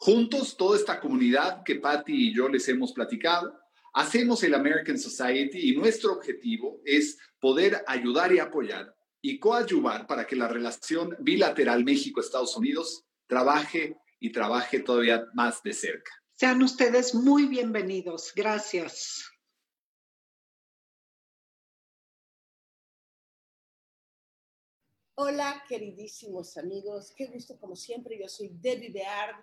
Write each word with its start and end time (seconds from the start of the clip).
Juntos, 0.00 0.56
toda 0.56 0.76
esta 0.76 1.00
comunidad 1.00 1.64
que 1.64 1.74
Patty 1.74 2.28
y 2.28 2.34
yo 2.34 2.48
les 2.48 2.68
hemos 2.68 2.92
platicado, 2.92 3.58
hacemos 3.94 4.44
el 4.44 4.54
American 4.54 4.96
Society 4.96 5.70
y 5.70 5.76
nuestro 5.76 6.12
objetivo 6.12 6.80
es 6.84 7.18
poder 7.40 7.82
ayudar 7.84 8.32
y 8.32 8.38
apoyar 8.38 8.94
y 9.20 9.40
coadyuvar 9.40 10.06
para 10.06 10.24
que 10.24 10.36
la 10.36 10.46
relación 10.46 11.16
bilateral 11.18 11.84
México-Estados 11.84 12.56
Unidos 12.56 13.06
trabaje 13.26 13.98
y 14.20 14.30
trabaje 14.30 14.78
todavía 14.78 15.26
más 15.34 15.64
de 15.64 15.72
cerca. 15.72 16.12
Sean 16.34 16.62
ustedes 16.62 17.16
muy 17.16 17.46
bienvenidos. 17.46 18.32
Gracias. 18.36 19.24
Hola, 25.16 25.64
queridísimos 25.68 26.56
amigos. 26.56 27.12
Qué 27.16 27.26
gusto, 27.26 27.58
como 27.58 27.74
siempre. 27.74 28.16
Yo 28.20 28.28
soy 28.28 28.50
Debbie 28.52 28.92
Beard 28.92 29.34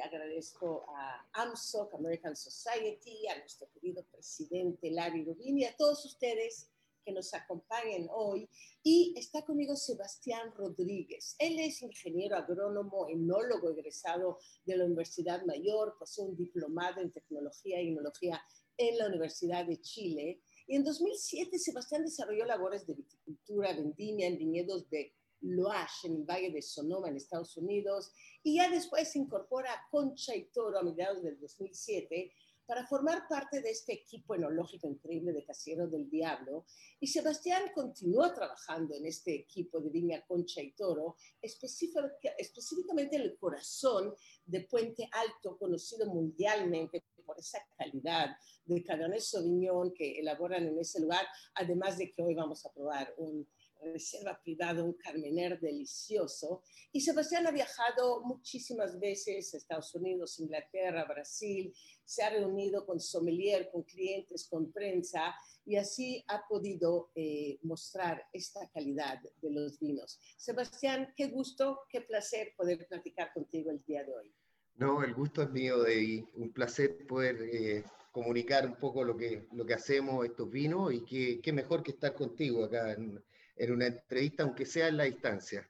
agradezco 0.00 0.86
a 0.88 1.28
AMSOC, 1.32 1.94
American 1.94 2.36
Society, 2.36 3.26
a 3.28 3.38
nuestro 3.38 3.68
querido 3.70 4.04
presidente 4.04 4.90
Larry 4.90 5.24
Rubin 5.24 5.58
y 5.58 5.64
a 5.64 5.76
todos 5.76 6.04
ustedes 6.04 6.68
que 7.04 7.12
nos 7.12 7.34
acompañen 7.34 8.08
hoy. 8.10 8.48
Y 8.82 9.14
está 9.16 9.44
conmigo 9.44 9.76
Sebastián 9.76 10.52
Rodríguez. 10.56 11.36
Él 11.38 11.58
es 11.58 11.82
ingeniero 11.82 12.36
agrónomo, 12.36 13.08
enólogo 13.08 13.70
egresado 13.70 14.38
de 14.64 14.76
la 14.76 14.84
Universidad 14.84 15.44
Mayor, 15.44 15.96
posee 15.98 16.24
un 16.24 16.36
diplomado 16.36 17.00
en 17.00 17.12
tecnología 17.12 17.78
e 17.78 17.84
inmunología 17.84 18.40
en 18.76 18.98
la 18.98 19.06
Universidad 19.06 19.66
de 19.66 19.80
Chile. 19.80 20.40
Y 20.66 20.76
en 20.76 20.84
2007 20.84 21.58
Sebastián 21.58 22.04
desarrolló 22.04 22.44
labores 22.44 22.86
de 22.86 22.94
viticultura, 22.94 23.74
vendimia 23.74 24.28
en 24.28 24.38
viñedos 24.38 24.88
de 24.90 25.12
Loash 25.42 26.04
en 26.04 26.16
el 26.16 26.24
Valle 26.24 26.50
de 26.50 26.62
Sonoma 26.62 27.08
en 27.08 27.16
Estados 27.16 27.56
Unidos 27.56 28.12
y 28.42 28.56
ya 28.56 28.70
después 28.70 29.10
se 29.10 29.18
incorpora 29.18 29.72
a 29.72 29.88
Concha 29.90 30.34
y 30.34 30.44
Toro 30.44 30.78
a 30.78 30.82
mediados 30.82 31.22
del 31.22 31.38
2007 31.38 32.32
para 32.66 32.86
formar 32.86 33.28
parte 33.28 33.60
de 33.60 33.70
este 33.70 33.92
equipo 33.92 34.34
enológico 34.34 34.88
increíble 34.88 35.32
de 35.32 35.44
Casero 35.44 35.88
del 35.88 36.08
Diablo. 36.08 36.64
Y 37.00 37.06
Sebastián 37.06 37.70
continúa 37.74 38.32
trabajando 38.32 38.94
en 38.94 39.04
este 39.06 39.34
equipo 39.34 39.80
de 39.80 39.90
Viña 39.90 40.24
Concha 40.26 40.62
y 40.62 40.72
Toro, 40.72 41.16
específicamente 41.40 43.16
en 43.16 43.22
el 43.22 43.36
corazón 43.36 44.14
de 44.46 44.60
Puente 44.62 45.08
Alto, 45.12 45.58
conocido 45.58 46.06
mundialmente 46.06 47.04
por 47.26 47.38
esa 47.38 47.58
calidad 47.76 48.36
de 48.64 48.82
Cabernet 48.82 49.20
Sauvignon 49.20 49.92
que 49.92 50.18
elaboran 50.18 50.66
en 50.66 50.78
ese 50.78 51.00
lugar, 51.00 51.26
además 51.54 51.98
de 51.98 52.12
que 52.12 52.22
hoy 52.22 52.34
vamos 52.34 52.64
a 52.64 52.72
probar 52.72 53.14
un 53.18 53.46
reserva 53.82 54.40
privada, 54.42 54.84
un 54.84 54.94
carmener 54.94 55.60
delicioso. 55.60 56.62
Y 56.92 57.00
Sebastián 57.00 57.46
ha 57.46 57.50
viajado 57.50 58.22
muchísimas 58.22 58.98
veces 58.98 59.52
a 59.52 59.56
Estados 59.56 59.94
Unidos, 59.94 60.38
Inglaterra, 60.40 61.04
Brasil, 61.04 61.72
se 62.04 62.22
ha 62.22 62.30
reunido 62.30 62.84
con 62.84 63.00
sommelier, 63.00 63.70
con 63.70 63.82
clientes, 63.82 64.46
con 64.48 64.72
prensa, 64.72 65.34
y 65.64 65.76
así 65.76 66.24
ha 66.28 66.46
podido 66.48 67.10
eh, 67.14 67.58
mostrar 67.62 68.24
esta 68.32 68.68
calidad 68.70 69.20
de 69.40 69.50
los 69.50 69.78
vinos. 69.78 70.18
Sebastián, 70.36 71.12
qué 71.16 71.28
gusto, 71.28 71.80
qué 71.88 72.00
placer 72.00 72.54
poder 72.56 72.86
platicar 72.88 73.32
contigo 73.32 73.70
el 73.70 73.82
día 73.84 74.04
de 74.04 74.14
hoy. 74.14 74.34
No, 74.74 75.04
el 75.04 75.14
gusto 75.14 75.42
es 75.42 75.50
mío, 75.50 75.82
de 75.82 76.24
un 76.34 76.52
placer 76.52 77.06
poder 77.06 77.36
eh, 77.42 77.84
comunicar 78.10 78.66
un 78.66 78.76
poco 78.76 79.04
lo 79.04 79.16
que, 79.16 79.46
lo 79.52 79.64
que 79.64 79.74
hacemos 79.74 80.24
estos 80.24 80.50
vinos 80.50 80.92
y 80.92 81.04
qué, 81.04 81.40
qué 81.40 81.52
mejor 81.52 81.82
que 81.82 81.92
estar 81.92 82.14
contigo 82.14 82.64
acá 82.64 82.92
en, 82.92 83.22
en 83.56 83.72
una 83.72 83.86
entrevista, 83.86 84.42
aunque 84.42 84.66
sea 84.66 84.88
en 84.88 84.96
la 84.96 85.04
distancia. 85.04 85.68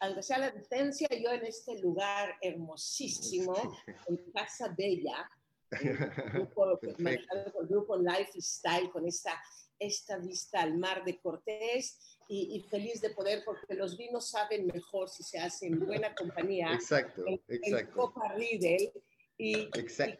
Aunque 0.00 0.22
sea 0.22 0.38
la 0.38 0.50
distancia, 0.50 1.08
yo 1.10 1.30
en 1.30 1.44
este 1.46 1.80
lugar 1.80 2.36
hermosísimo, 2.40 3.54
en 4.08 4.16
Casa 4.32 4.74
Bella, 4.76 5.30
el 5.70 5.96
grupo, 6.32 6.78
el 6.82 7.68
grupo 7.68 7.96
Lifestyle, 7.96 8.90
con 8.90 9.06
esta, 9.06 9.40
esta 9.78 10.18
vista 10.18 10.60
al 10.60 10.76
mar 10.76 11.04
de 11.04 11.18
Cortés 11.18 12.18
y, 12.28 12.60
feliz 12.70 13.00
de 13.00 13.10
poder, 13.10 13.42
porque 13.44 13.74
los 13.74 13.96
vinos 13.96 14.30
saben 14.30 14.66
mejor 14.66 15.08
si 15.08 15.22
se 15.22 15.38
hacen 15.38 15.74
en 15.74 15.86
buena 15.86 16.14
compañía. 16.14 16.72
Exacto, 16.72 17.22
en, 17.26 17.40
exacto. 17.48 17.78
En 17.78 17.86
Copa 17.88 18.32
Riedel. 18.34 18.92
Y, 19.36 19.62
y, 19.62 19.70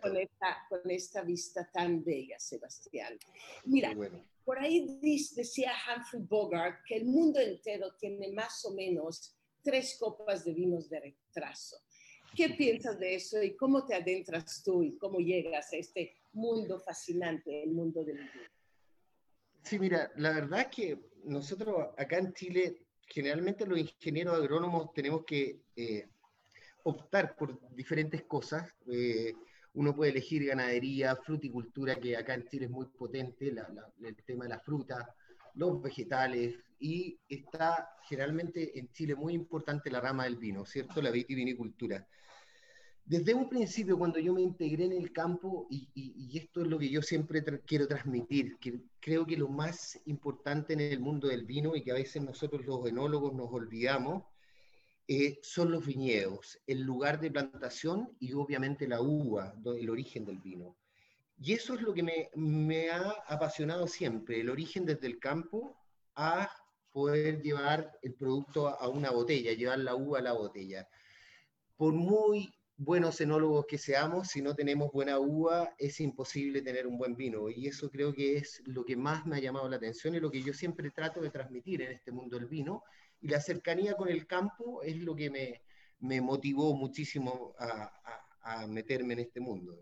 con, 0.00 0.16
esta, 0.16 0.66
con 0.68 0.90
esta 0.90 1.22
vista 1.22 1.70
tan 1.72 2.02
bella, 2.02 2.36
Sebastián. 2.38 3.16
Mira, 3.64 3.94
bueno. 3.94 4.24
Por 4.44 4.58
ahí 4.58 4.98
decía 5.00 5.72
Humphrey 5.72 6.22
Bogart 6.28 6.80
que 6.86 6.96
el 6.96 7.06
mundo 7.06 7.40
entero 7.40 7.94
tiene 7.98 8.30
más 8.32 8.64
o 8.64 8.74
menos 8.74 9.34
tres 9.62 9.96
copas 9.98 10.44
de 10.44 10.52
vinos 10.52 10.88
de 10.90 11.00
retraso. 11.00 11.78
¿Qué 12.36 12.50
piensas 12.50 12.98
de 12.98 13.14
eso 13.14 13.42
y 13.42 13.56
cómo 13.56 13.86
te 13.86 13.94
adentras 13.94 14.62
tú 14.62 14.82
y 14.82 14.98
cómo 14.98 15.18
llegas 15.20 15.72
a 15.72 15.76
este 15.76 16.16
mundo 16.32 16.80
fascinante, 16.80 17.62
el 17.62 17.70
mundo 17.70 18.04
del 18.04 18.18
vino? 18.18 18.48
Sí, 19.62 19.78
mira, 19.78 20.12
la 20.16 20.32
verdad 20.32 20.60
es 20.60 20.66
que 20.66 20.98
nosotros 21.24 21.88
acá 21.96 22.18
en 22.18 22.34
Chile, 22.34 22.82
generalmente 23.06 23.66
los 23.66 23.78
ingenieros 23.78 24.34
agrónomos 24.34 24.92
tenemos 24.92 25.24
que 25.24 25.62
eh, 25.76 26.08
optar 26.82 27.34
por 27.34 27.58
diferentes 27.74 28.24
cosas. 28.24 28.68
Eh, 28.86 29.32
uno 29.74 29.94
puede 29.94 30.12
elegir 30.12 30.46
ganadería, 30.46 31.16
fruticultura, 31.16 31.96
que 31.96 32.16
acá 32.16 32.34
en 32.34 32.46
Chile 32.46 32.66
es 32.66 32.70
muy 32.70 32.86
potente, 32.86 33.48
el 33.48 34.16
tema 34.24 34.44
de 34.44 34.50
la 34.50 34.60
fruta, 34.60 35.14
los 35.54 35.82
vegetales, 35.82 36.54
y 36.78 37.18
está 37.28 37.90
generalmente 38.08 38.78
en 38.78 38.90
Chile 38.92 39.14
muy 39.14 39.34
importante 39.34 39.90
la 39.90 40.00
rama 40.00 40.24
del 40.24 40.36
vino, 40.36 40.64
¿cierto? 40.64 41.02
La 41.02 41.10
vitivinicultura. 41.10 42.06
Desde 43.04 43.34
un 43.34 43.48
principio, 43.48 43.98
cuando 43.98 44.18
yo 44.18 44.32
me 44.32 44.42
integré 44.42 44.84
en 44.84 44.92
el 44.92 45.12
campo, 45.12 45.66
y, 45.68 46.38
esto 46.38 46.62
es 46.62 46.68
lo 46.68 46.78
que 46.78 46.88
yo 46.88 47.02
siempre 47.02 47.44
quiero 47.66 47.86
transmitir, 47.86 48.56
que 48.58 48.80
creo 49.00 49.26
que 49.26 49.36
lo 49.36 49.48
más 49.48 50.00
importante 50.06 50.72
en 50.72 50.80
el 50.80 51.00
mundo 51.00 51.28
del 51.28 51.44
vino, 51.44 51.74
y 51.74 51.82
que 51.82 51.90
a 51.90 51.94
veces 51.94 52.22
nosotros 52.22 52.64
los 52.64 52.86
enólogos 52.86 53.34
nos 53.34 53.52
olvidamos, 53.52 54.24
eh, 55.06 55.38
son 55.42 55.70
los 55.70 55.84
viñedos, 55.84 56.60
el 56.66 56.80
lugar 56.80 57.20
de 57.20 57.30
plantación 57.30 58.16
y 58.20 58.32
obviamente 58.32 58.88
la 58.88 59.00
uva, 59.00 59.54
el 59.76 59.90
origen 59.90 60.24
del 60.24 60.38
vino. 60.38 60.76
Y 61.38 61.52
eso 61.52 61.74
es 61.74 61.82
lo 61.82 61.92
que 61.92 62.02
me, 62.02 62.30
me 62.34 62.90
ha 62.90 63.10
apasionado 63.26 63.86
siempre, 63.86 64.40
el 64.40 64.50
origen 64.50 64.86
desde 64.86 65.06
el 65.06 65.18
campo 65.18 65.76
a 66.14 66.50
poder 66.92 67.42
llevar 67.42 67.98
el 68.02 68.14
producto 68.14 68.68
a 68.68 68.88
una 68.88 69.10
botella, 69.10 69.52
llevar 69.52 69.80
la 69.80 69.96
uva 69.96 70.20
a 70.20 70.22
la 70.22 70.32
botella. 70.32 70.88
Por 71.76 71.92
muy 71.92 72.54
buenos 72.76 73.20
enólogos 73.20 73.66
que 73.66 73.78
seamos, 73.78 74.28
si 74.28 74.42
no 74.42 74.54
tenemos 74.54 74.90
buena 74.92 75.18
uva, 75.18 75.74
es 75.78 76.00
imposible 76.00 76.62
tener 76.62 76.86
un 76.86 76.98
buen 76.98 77.16
vino. 77.16 77.48
Y 77.50 77.66
eso 77.66 77.90
creo 77.90 78.12
que 78.12 78.36
es 78.36 78.62
lo 78.66 78.84
que 78.84 78.96
más 78.96 79.26
me 79.26 79.36
ha 79.36 79.40
llamado 79.40 79.68
la 79.68 79.76
atención 79.76 80.14
y 80.14 80.20
lo 80.20 80.30
que 80.30 80.42
yo 80.42 80.52
siempre 80.52 80.90
trato 80.90 81.20
de 81.20 81.30
transmitir 81.30 81.82
en 81.82 81.92
este 81.92 82.12
mundo 82.12 82.38
del 82.38 82.46
vino. 82.46 82.82
Y 83.24 83.28
la 83.28 83.40
cercanía 83.40 83.94
con 83.94 84.10
el 84.10 84.26
campo 84.26 84.82
es 84.82 84.98
lo 84.98 85.16
que 85.16 85.30
me, 85.30 85.62
me 86.00 86.20
motivó 86.20 86.76
muchísimo 86.76 87.54
a, 87.58 87.90
a, 88.42 88.66
meterme 88.66 89.14
en 89.14 89.20
este 89.20 89.40
mundo. 89.40 89.74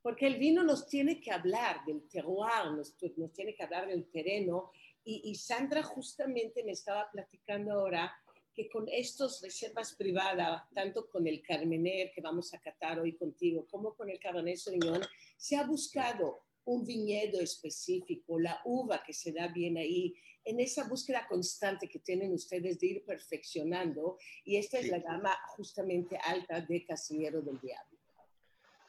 Porque 0.00 0.26
el 0.26 0.38
vino 0.38 0.62
nos 0.62 0.86
tiene 0.86 1.20
que 1.20 1.30
hablar 1.30 1.84
del 1.84 2.08
terroir, 2.08 2.72
nos, 2.74 2.96
nos 3.18 3.32
tiene 3.34 3.54
que 3.54 3.62
hablar 3.62 3.86
del 3.86 4.08
terreno. 4.10 4.70
Y, 5.04 5.20
y 5.30 5.34
Sandra 5.34 5.82
justamente 5.82 6.64
me 6.64 6.72
estaba 6.72 7.10
platicando 7.10 7.70
ahora 7.72 8.10
que 8.54 8.70
con 8.70 8.88
estas 8.88 9.42
reservas 9.42 9.94
privadas, 9.94 10.62
tanto 10.72 11.06
con 11.10 11.26
el 11.26 11.42
Carmener 11.42 12.12
que 12.14 12.22
vamos 12.22 12.54
a 12.54 12.60
catar 12.60 12.98
hoy 12.98 13.14
contigo, 13.14 13.66
como 13.70 13.94
con 13.94 14.08
el 14.08 14.18
Cabernet 14.18 14.56
Sauvignon, 14.56 15.02
se 15.36 15.56
ha 15.56 15.66
buscado 15.66 16.47
un 16.68 16.84
viñedo 16.84 17.40
específico, 17.40 18.38
la 18.38 18.60
uva 18.64 19.02
que 19.04 19.12
se 19.12 19.32
da 19.32 19.48
bien 19.48 19.76
ahí, 19.76 20.14
en 20.44 20.60
esa 20.60 20.88
búsqueda 20.88 21.26
constante 21.28 21.88
que 21.88 21.98
tienen 21.98 22.32
ustedes 22.32 22.78
de 22.78 22.86
ir 22.86 23.04
perfeccionando, 23.04 24.18
y 24.44 24.56
esta 24.56 24.78
es 24.78 24.88
la 24.88 24.98
gama 24.98 25.36
justamente 25.56 26.16
alta 26.18 26.60
de 26.60 26.84
Casillero 26.84 27.42
del 27.42 27.58
Diablo. 27.60 27.98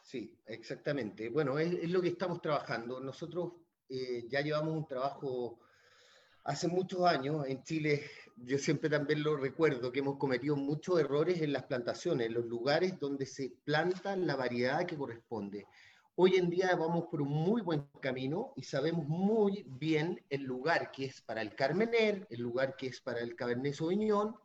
Sí, 0.04 0.34
exactamente. 0.48 1.30
Bueno, 1.30 1.60
es, 1.60 1.90
lo 1.90 2.02
que 2.02 2.10
estamos 2.10 2.42
trabajando. 2.42 3.00
Nosotros 3.00 3.54
eh, 3.90 4.26
ya 4.28 4.42
llevamos 4.42 4.76
un 4.76 4.88
trabajo 4.88 5.60
hace 6.44 6.68
muchos 6.68 7.06
años 7.06 7.46
en 7.48 7.64
Chile 7.64 8.04
yo 8.46 8.58
siempre 8.58 8.90
también 8.90 9.24
lo 9.24 9.36
recuerdo, 9.36 9.92
que 9.92 10.00
hemos 10.00 10.18
cometido 10.18 10.56
muchos 10.56 11.00
errores 11.00 11.42
en 11.42 11.54
las 11.54 11.64
plantaciones, 11.64 12.28
en 12.28 12.34
los 12.34 12.46
lugares 12.46 13.00
donde 13.00 13.26
se 13.26 13.52
planta 13.64 14.16
la 14.16 14.36
variedad 14.36 14.86
que 14.86 14.98
corresponde. 14.98 15.66
Hoy 16.22 16.36
en 16.36 16.50
día 16.50 16.76
vamos 16.76 17.06
por 17.06 17.22
un 17.22 17.30
muy 17.30 17.62
buen 17.62 17.86
camino 18.02 18.52
y 18.58 18.64
sabemos 18.64 19.08
muy 19.08 19.64
bien 19.66 20.22
el 20.30 20.42
lugar 20.42 20.92
que 20.92 21.06
es 21.06 21.22
para 21.22 21.42
el 21.42 21.56
Carmener, 21.56 22.28
el 22.30 22.42
lugar 22.42 22.76
que 22.76 22.88
es 22.88 23.00
para 23.00 23.22
el 23.22 23.38
Cabernet 23.38 23.74
Sauvignon, 23.74 24.36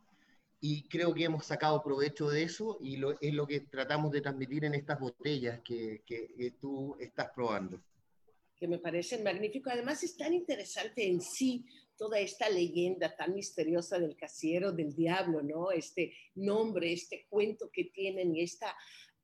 y 0.61 0.87
creo 0.87 1.13
que 1.13 1.25
hemos 1.25 1.45
sacado 1.45 1.83
provecho 1.83 2.29
de 2.29 2.43
eso 2.43 2.77
y 2.79 2.95
lo, 2.95 3.19
es 3.19 3.33
lo 3.33 3.45
que 3.45 3.59
tratamos 3.59 4.13
de 4.13 4.21
transmitir 4.21 4.63
en 4.63 4.73
estas 4.73 5.01
botellas 5.01 5.59
que, 5.65 6.01
que, 6.05 6.53
tú 6.61 6.95
estás 6.97 7.31
probando. 7.35 7.81
Que 8.55 8.69
me 8.69 8.79
parecen 8.79 9.21
magníficos. 9.21 9.73
Además 9.73 10.01
es 10.01 10.15
tan 10.15 10.33
interesante 10.33 11.05
en 11.05 11.19
sí 11.19 11.65
toda 11.97 12.19
esta 12.19 12.47
leyenda 12.47 13.17
tan 13.17 13.33
misteriosa 13.33 13.99
del 13.99 14.15
casillero 14.15 14.71
del 14.71 14.95
diablo, 14.95 15.41
¿no? 15.41 15.71
Este 15.71 16.13
nombre, 16.35 16.93
este 16.93 17.27
cuento 17.29 17.69
que 17.69 17.83
tienen 17.93 18.33
y 18.33 18.43
esta, 18.43 18.73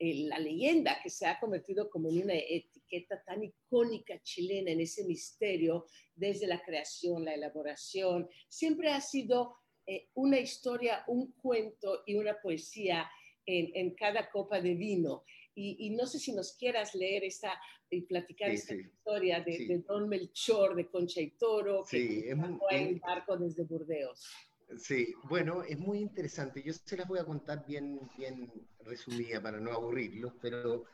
eh, 0.04 0.26
la 0.28 0.40
leyenda 0.40 1.00
que 1.04 1.12
se 1.12 1.28
ha 1.28 1.40
convertido 1.40 1.88
como 1.88 2.10
en 2.10 2.24
una 2.24 2.34
etiqueta 2.34 3.22
tan 3.24 3.44
icónica 3.44 4.20
chilena 4.24 4.72
en 4.72 4.82
ese 4.82 5.06
misterio 5.06 5.86
desde 6.16 6.48
la 6.48 6.60
creación, 6.64 7.24
la 7.24 7.36
elaboración, 7.36 8.28
siempre 8.50 8.90
ha 8.90 9.00
sido 9.00 9.58
eh, 9.86 10.10
una 10.16 10.40
historia, 10.40 11.04
un 11.06 11.34
cuento 11.34 12.02
y 12.08 12.16
una 12.16 12.42
poesía 12.42 13.08
en, 13.46 13.70
en 13.76 13.94
cada 13.94 14.32
copa 14.32 14.60
de 14.60 14.74
vino. 14.74 15.24
Y, 15.54 15.92
no 15.92 16.08
sé 16.08 16.18
si 16.18 16.34
nos 16.34 16.54
quieras 16.54 16.96
leer 16.96 17.24
esta 17.24 17.54
y 17.92 18.02
platicar 18.02 18.50
esta 18.50 18.74
historia 18.74 19.42
de, 19.42 19.84
Don 19.88 20.10
Melchor, 20.10 20.76
de 20.76 20.90
Concha 20.90 21.22
y 21.22 21.32
Toro, 21.32 21.84
que 21.88 22.32
es 22.32 22.38
muy, 22.38 22.60
el 22.72 23.00
barco 23.00 23.38
desde 23.38 23.66
Burdeos. 23.66 24.26
Sí, 24.78 25.14
bueno, 25.24 25.64
es 25.64 25.78
muy 25.78 26.00
interesante. 26.00 26.64
Yo 26.64 26.74
se 26.74 26.98
las 26.98 27.08
voy 27.08 27.20
a 27.20 27.26
contar 27.26 27.66
bien, 27.66 28.00
bien 28.18 28.52
resumida 28.80 29.42
para 29.42 29.60
no 29.60 29.72
aburrirlos, 29.72 30.34
pero 30.42 30.86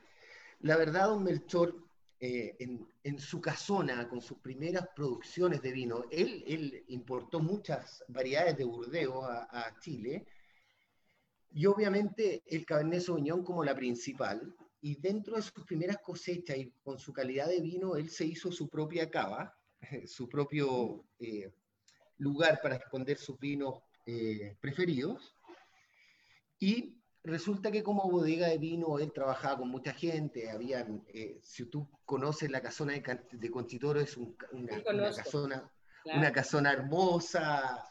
la 0.59 0.77
verdad, 0.77 1.07
Don 1.07 1.23
Melchor, 1.23 1.75
eh, 2.19 2.55
en, 3.03 3.19
su 3.19 3.39
casona, 3.39 4.09
con 4.09 4.21
sus 4.21 4.39
primeras 4.39 4.87
producciones 4.95 5.61
de 5.61 5.71
vino, 5.71 6.03
él, 6.09 6.83
importó 6.87 7.39
muchas 7.39 8.03
variedades 8.07 8.57
de 8.57 8.63
Burdeos 8.63 9.23
a, 9.23 9.67
a 9.67 9.79
Chile 9.79 10.25
y 11.51 11.65
obviamente 11.65 12.43
el 12.47 12.65
Cabernet 12.65 13.01
Sauvignon 13.01 13.43
como 13.43 13.63
la 13.63 13.75
principal. 13.75 14.55
Y 14.81 14.99
dentro 14.99 15.35
de 15.35 15.41
sus 15.41 15.65
primeras 15.65 15.97
cosechas 15.97 16.57
y 16.57 16.71
con 16.83 16.99
su 16.99 17.13
calidad 17.13 17.47
de 17.47 17.61
vino, 17.61 17.95
él 17.95 18.09
se 18.09 18.25
hizo 18.25 18.51
su 18.51 18.69
propia 18.69 19.09
cava, 19.09 19.55
su 20.05 20.27
propio 20.27 21.05
eh, 21.19 21.51
lugar 22.17 22.59
para 22.61 22.75
esconder 22.75 23.17
sus 23.17 23.39
vinos 23.39 23.75
eh, 24.05 24.55
preferidos. 24.59 25.35
Y 26.59 27.01
resulta 27.23 27.71
que 27.71 27.83
como 27.83 28.09
bodega 28.09 28.47
de 28.47 28.57
vino 28.57 28.99
él 28.99 29.11
trabajaba 29.11 29.59
con 29.59 29.69
mucha 29.69 29.93
gente, 29.93 30.49
habían, 30.49 31.03
eh, 31.07 31.39
si 31.43 31.65
tú 31.65 31.89
conoces 32.05 32.49
la 32.49 32.61
casona 32.61 32.93
de, 32.93 33.19
de 33.31 33.51
Conchitoro, 33.51 33.99
es 33.99 34.17
una, 34.17 34.81
casona, 35.15 35.71
una 36.05 36.31
casona 36.31 36.71
hermosa, 36.71 37.83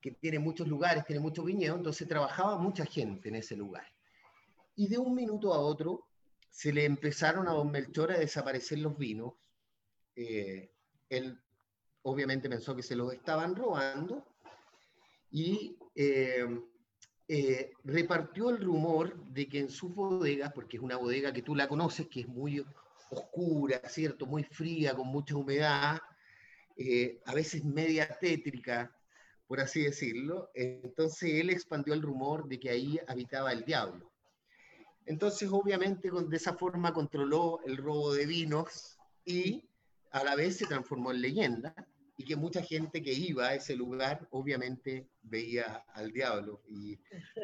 que 0.00 0.12
tiene 0.12 0.38
muchos 0.38 0.68
lugares, 0.68 1.04
tiene 1.06 1.20
muchos 1.20 1.44
viñedos, 1.44 1.78
entonces 1.78 2.06
trabajaba 2.06 2.58
mucha 2.58 2.84
gente 2.84 3.30
en 3.30 3.36
ese 3.36 3.56
lugar. 3.56 3.86
Y 4.76 4.88
de 4.88 4.98
un 4.98 5.14
minuto 5.14 5.54
a 5.54 5.58
otro 5.58 6.08
se 6.50 6.72
le 6.72 6.84
empezaron 6.84 7.48
a 7.48 7.52
don 7.52 7.70
Melchor 7.70 8.12
a 8.12 8.18
desaparecer 8.18 8.78
los 8.78 8.96
vinos. 8.96 9.32
Eh, 10.14 10.70
él 11.08 11.40
obviamente 12.04 12.48
pensó 12.48 12.74
que 12.76 12.82
se 12.82 12.96
los 12.96 13.12
estaban 13.12 13.56
robando 13.56 14.24
y 15.30 15.76
eh, 15.94 16.46
eh, 17.28 17.72
repartió 17.84 18.50
el 18.50 18.60
rumor 18.62 19.16
de 19.26 19.48
que 19.48 19.58
en 19.58 19.70
sus 19.70 19.94
bodegas, 19.94 20.52
porque 20.52 20.76
es 20.76 20.82
una 20.82 20.96
bodega 20.96 21.32
que 21.32 21.42
tú 21.42 21.54
la 21.54 21.66
conoces, 21.66 22.08
que 22.08 22.20
es 22.20 22.28
muy 22.28 22.64
oscura, 23.10 23.80
¿cierto? 23.88 24.26
Muy 24.26 24.44
fría, 24.44 24.94
con 24.94 25.08
mucha 25.08 25.36
humedad, 25.36 26.00
a 27.26 27.34
veces 27.34 27.64
media 27.64 28.08
tétrica, 28.20 28.94
por 29.46 29.60
así 29.60 29.82
decirlo. 29.82 30.50
Entonces 30.54 31.34
él 31.34 31.50
expandió 31.50 31.94
el 31.94 32.02
rumor 32.02 32.48
de 32.48 32.60
que 32.60 32.70
ahí 32.70 33.00
habitaba 33.06 33.52
el 33.52 33.64
diablo. 33.64 34.12
Entonces, 35.06 35.48
obviamente, 35.50 36.10
de 36.10 36.36
esa 36.36 36.54
forma 36.54 36.92
controló 36.92 37.60
el 37.66 37.76
robo 37.76 38.14
de 38.14 38.26
vinos 38.26 38.98
y 39.24 39.68
a 40.10 40.24
la 40.24 40.34
vez 40.34 40.56
se 40.56 40.66
transformó 40.66 41.10
en 41.10 41.20
leyenda 41.20 41.74
y 42.16 42.24
que 42.24 42.36
mucha 42.36 42.62
gente 42.62 43.02
que 43.02 43.12
iba 43.12 43.48
a 43.48 43.54
ese 43.54 43.74
lugar, 43.74 44.28
obviamente, 44.30 45.08
veía 45.22 45.84
al 45.94 46.12
diablo. 46.12 46.62
Y, 46.68 46.98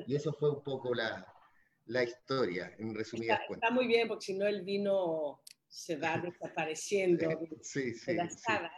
eso 0.08 0.32
fue 0.32 0.50
un 0.50 0.62
poco 0.62 0.94
la, 0.94 1.26
la 1.86 2.04
historia, 2.04 2.74
en 2.78 2.94
resumidas 2.94 3.40
cuentas. 3.46 3.68
Está 3.68 3.74
muy 3.74 3.86
bien, 3.86 4.06
porque 4.06 4.26
si 4.26 4.34
no 4.34 4.46
el 4.46 4.62
vino 4.62 5.42
se 5.68 5.96
va 5.96 6.18
desapareciendo 6.24 7.28
de 7.28 8.14
las 8.14 8.40
salas. 8.42 8.72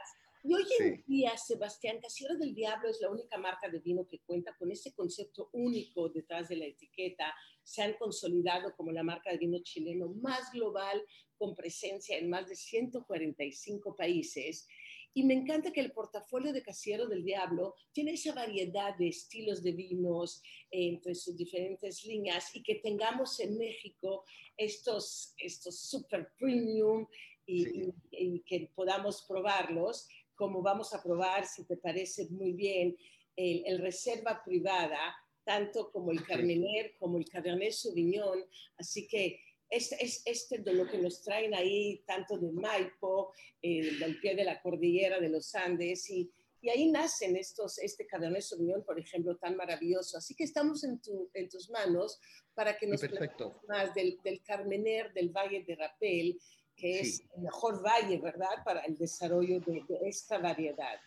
Y 0.44 0.54
hoy 0.54 0.64
en 0.80 1.04
día, 1.06 1.37
Sebastián, 1.37 2.00
Casillero 2.00 2.37
del 2.37 2.52
Diablo 2.52 2.88
es 2.88 3.00
la 3.00 3.11
única 3.11 3.38
marca 3.38 3.68
de 3.68 3.78
vino 3.78 4.08
que 4.08 4.18
cuenta 4.26 4.56
con 4.58 4.72
ese 4.72 4.92
concepto 4.92 5.50
único 5.52 6.08
detrás 6.08 6.49
de 6.49 6.56
la 6.56 6.64
etiqueta. 6.64 7.32
Se 7.62 7.80
han 7.82 7.94
consolidado 7.94 8.75
como 8.75 8.90
la 8.90 9.04
marca 9.04 9.30
de 9.30 9.38
vino 9.38 9.58
chileno 9.62 10.08
más 10.08 10.50
global, 10.52 11.00
con 11.38 11.54
presencia 11.54 12.18
en 12.18 12.28
más 12.28 12.49
de 12.49 12.56
145 12.56 13.94
países. 13.94 14.66
Y 15.14 15.25
me 15.25 15.35
encanta 15.35 15.73
que 15.73 15.81
el 15.81 15.92
portafolio 15.92 16.52
de 16.52 16.62
Casillero 16.62 17.07
del 17.07 17.25
Diablo 17.25 17.75
tiene 17.92 18.12
esa 18.12 18.35
variedad 18.35 18.97
de 18.97 19.09
estilos 19.09 19.62
de 19.62 19.73
vinos 19.73 20.42
entre 20.71 21.14
sus 21.14 21.37
diferentes 21.37 22.04
líneas 22.04 22.54
y 22.54 22.62
que 22.62 22.76
tengamos 22.76 23.38
en 23.40 23.59
México 23.59 24.25
estos, 24.57 25.35
estos 25.37 25.78
super 25.78 26.33
premium 26.38 27.07
y, 27.45 27.90
y 28.11 28.40
que 28.40 28.71
podamos 28.75 29.23
probarlos 29.28 30.09
como 30.35 30.61
vamos 30.61 30.92
a 30.92 31.00
probar, 31.00 31.47
si 31.47 31.64
te 31.64 31.76
parece 31.76 32.28
muy 32.31 32.52
bien, 32.52 32.97
el, 33.37 33.78
reserva 33.78 34.42
privada, 34.45 35.14
tanto 35.45 35.90
como 35.90 36.11
el 36.11 36.25
Carmener 36.25 36.97
como 36.99 37.19
el 37.19 37.28
Cabernet 37.28 37.73
Sauvignon. 37.73 38.45
Así 38.76 39.07
que 39.07 39.40
este, 39.72 39.96
es 40.04 40.22
este 40.26 40.58
de 40.58 40.74
lo 40.74 40.86
que 40.86 40.98
nos 40.98 41.22
traen 41.22 41.54
ahí, 41.54 42.02
tanto 42.06 42.36
de 42.36 42.52
Maipo, 42.52 43.32
eh, 43.62 43.96
del 43.98 44.20
pie 44.20 44.34
de 44.34 44.44
la 44.44 44.60
cordillera 44.60 45.18
de 45.18 45.30
los 45.30 45.54
Andes, 45.54 46.10
y, 46.10 46.30
y 46.60 46.68
ahí 46.68 46.90
nacen 46.90 47.36
estos, 47.36 47.78
este 47.78 48.06
Cabernet 48.06 48.42
Sauvignon, 48.42 48.84
por 48.84 48.98
ejemplo, 48.98 49.36
tan 49.38 49.56
maravilloso. 49.56 50.18
Así 50.18 50.34
que 50.34 50.44
estamos 50.44 50.84
en, 50.84 51.00
tu, 51.00 51.30
en 51.32 51.48
tus 51.48 51.70
manos 51.70 52.20
para 52.54 52.76
que 52.76 52.86
nos 52.86 53.00
Perfecto. 53.00 53.62
más 53.66 53.94
del, 53.94 54.20
del 54.22 54.42
Carmener 54.42 55.12
del 55.14 55.30
Valle 55.30 55.64
de 55.66 55.74
Rapel, 55.74 56.38
que 56.76 57.00
es 57.00 57.22
el 57.34 57.42
mejor 57.42 57.82
valle, 57.82 58.18
¿verdad?, 58.18 58.62
para 58.64 58.80
el 58.80 58.96
desarrollo 58.96 59.60
de, 59.60 59.82
de 59.88 60.08
esta 60.08 60.38
variedad. 60.38 61.00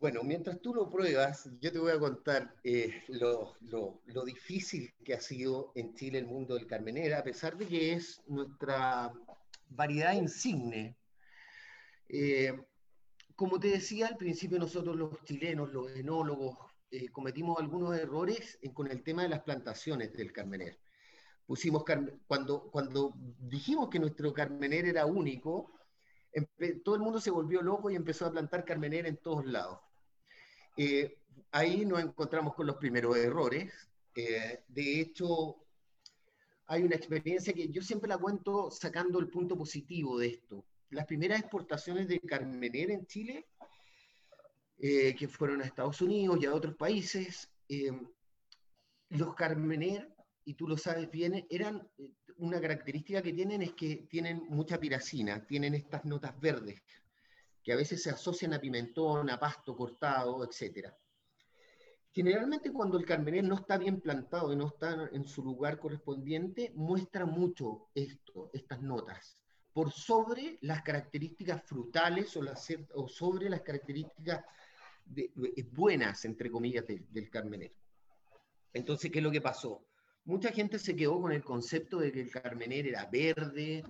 Bueno, 0.00 0.22
mientras 0.22 0.60
tú 0.60 0.74
lo 0.74 0.90
pruebas, 0.90 1.48
yo 1.60 1.72
te 1.72 1.78
voy 1.78 1.92
a 1.92 1.98
contar 1.98 2.54
eh, 2.62 3.02
lo, 3.08 3.56
difícil 4.24 4.92
que 5.04 5.14
ha 5.14 5.20
sido 5.20 5.72
en 5.74 5.94
Chile 5.94 6.18
el 6.18 6.26
mundo 6.26 6.54
del 6.54 6.66
Carmenera, 6.66 7.20
a 7.20 7.24
pesar 7.24 7.56
de 7.56 7.66
que 7.66 7.92
es 7.94 8.20
nuestra 8.26 9.12
variedad 9.70 10.12
insigne. 10.12 10.96
Eh, 12.08 12.52
como 13.34 13.58
te 13.58 13.68
decía 13.68 14.08
al 14.08 14.16
principio, 14.16 14.58
nosotros 14.58 14.94
los 14.94 15.22
chilenos, 15.24 15.72
los 15.72 15.90
enólogos, 15.96 16.58
eh, 16.90 17.08
cometimos 17.08 17.58
algunos 17.58 17.96
errores 17.98 18.58
con 18.72 18.90
el 18.90 19.02
tema 19.02 19.22
de 19.22 19.30
las 19.30 19.42
plantaciones 19.42 20.12
del 20.12 20.32
Carmener. 20.32 20.78
Pusimos, 21.46 21.84
cuando, 22.26 22.70
cuando 22.70 23.14
dijimos 23.40 23.88
que 23.88 23.98
nuestro 23.98 24.32
Carmener 24.32 24.86
era 24.86 25.06
único, 25.06 25.72
todo 26.84 26.96
el 26.96 27.00
mundo 27.00 27.20
se 27.20 27.30
volvió 27.30 27.62
loco 27.62 27.90
y 27.90 27.96
empezó 27.96 28.26
a 28.26 28.32
plantar 28.32 28.64
Carmener 28.64 29.06
en 29.06 29.16
todos 29.18 29.44
lados. 29.46 29.78
Eh, 30.76 31.18
ahí 31.52 31.84
nos 31.84 32.00
encontramos 32.00 32.54
con 32.54 32.66
los 32.66 32.76
primeros 32.76 33.16
errores. 33.16 33.72
Eh, 34.16 34.64
de 34.68 35.00
hecho, 35.00 35.56
hay 36.66 36.82
una 36.82 36.96
experiencia 36.96 37.52
que 37.52 37.68
yo 37.68 37.82
siempre 37.82 38.08
la 38.08 38.18
cuento 38.18 38.70
sacando 38.70 39.18
el 39.18 39.28
punto 39.28 39.56
positivo 39.56 40.18
de 40.18 40.28
esto. 40.28 40.64
Las 40.90 41.06
primeras 41.06 41.40
exportaciones 41.40 42.08
de 42.08 42.20
Carmener 42.20 42.90
en 42.90 43.06
Chile, 43.06 43.46
eh, 44.78 45.14
que 45.14 45.28
fueron 45.28 45.60
a 45.60 45.64
Estados 45.64 46.00
Unidos 46.02 46.38
y 46.40 46.46
a 46.46 46.54
otros 46.54 46.74
países, 46.76 47.50
los 49.08 49.34
Carmener, 49.34 50.12
y 50.44 50.54
tú 50.54 50.68
lo 50.68 50.76
sabes 50.76 51.10
bien, 51.10 51.46
eran 51.48 51.88
una 52.38 52.60
característica 52.60 53.22
que 53.22 53.32
tienen 53.32 53.62
es 53.62 53.72
que 53.72 54.06
tienen 54.08 54.46
mucha 54.48 54.78
piracina, 54.78 55.46
tienen 55.46 55.74
estas 55.74 56.04
notas 56.04 56.38
verdes 56.40 56.82
que 57.64 57.72
a 57.72 57.76
veces 57.76 58.02
se 58.02 58.10
asocian 58.10 58.52
a 58.52 58.60
pimentón, 58.60 59.30
a 59.30 59.40
pasto 59.40 59.74
cortado, 59.74 60.44
etc. 60.44 60.92
Generalmente 62.12 62.70
cuando 62.70 62.98
el 62.98 63.06
carmener 63.06 63.42
no 63.42 63.54
está 63.54 63.78
bien 63.78 64.02
plantado 64.02 64.52
y 64.52 64.56
no 64.56 64.68
está 64.68 65.08
en 65.10 65.24
su 65.24 65.42
lugar 65.42 65.78
correspondiente, 65.78 66.72
muestra 66.74 67.24
mucho 67.24 67.88
esto, 67.94 68.50
estas 68.52 68.82
notas, 68.82 69.40
por 69.72 69.90
sobre 69.90 70.58
las 70.60 70.82
características 70.82 71.62
frutales 71.64 72.36
o, 72.36 73.08
sobre 73.08 73.48
las 73.48 73.62
características 73.62 74.44
buenas, 75.72 76.24
entre 76.26 76.50
comillas, 76.50 76.86
de, 76.86 77.02
del 77.10 77.30
carmener. 77.30 77.72
Entonces, 78.74 79.10
¿qué 79.10 79.18
es 79.20 79.24
lo 79.24 79.30
que 79.30 79.40
pasó? 79.40 79.86
Mucha 80.24 80.50
gente 80.50 80.78
se 80.78 80.96
quedó 80.96 81.20
con 81.20 81.32
el 81.32 81.44
concepto 81.44 81.98
de 81.98 82.10
que 82.10 82.22
el 82.22 82.30
carmener 82.30 82.86
era 82.86 83.06
verde, 83.06 83.84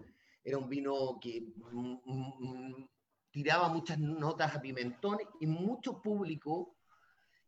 era 0.44 0.58
un 0.58 0.68
vino 0.68 1.18
que 1.20 1.40
mm, 1.40 1.96
mm, 2.04 2.88
tiraba 3.30 3.68
muchas 3.68 3.98
notas 3.98 4.54
a 4.54 4.60
pimentón 4.60 5.18
y 5.40 5.46
mucho 5.46 6.00
público 6.00 6.76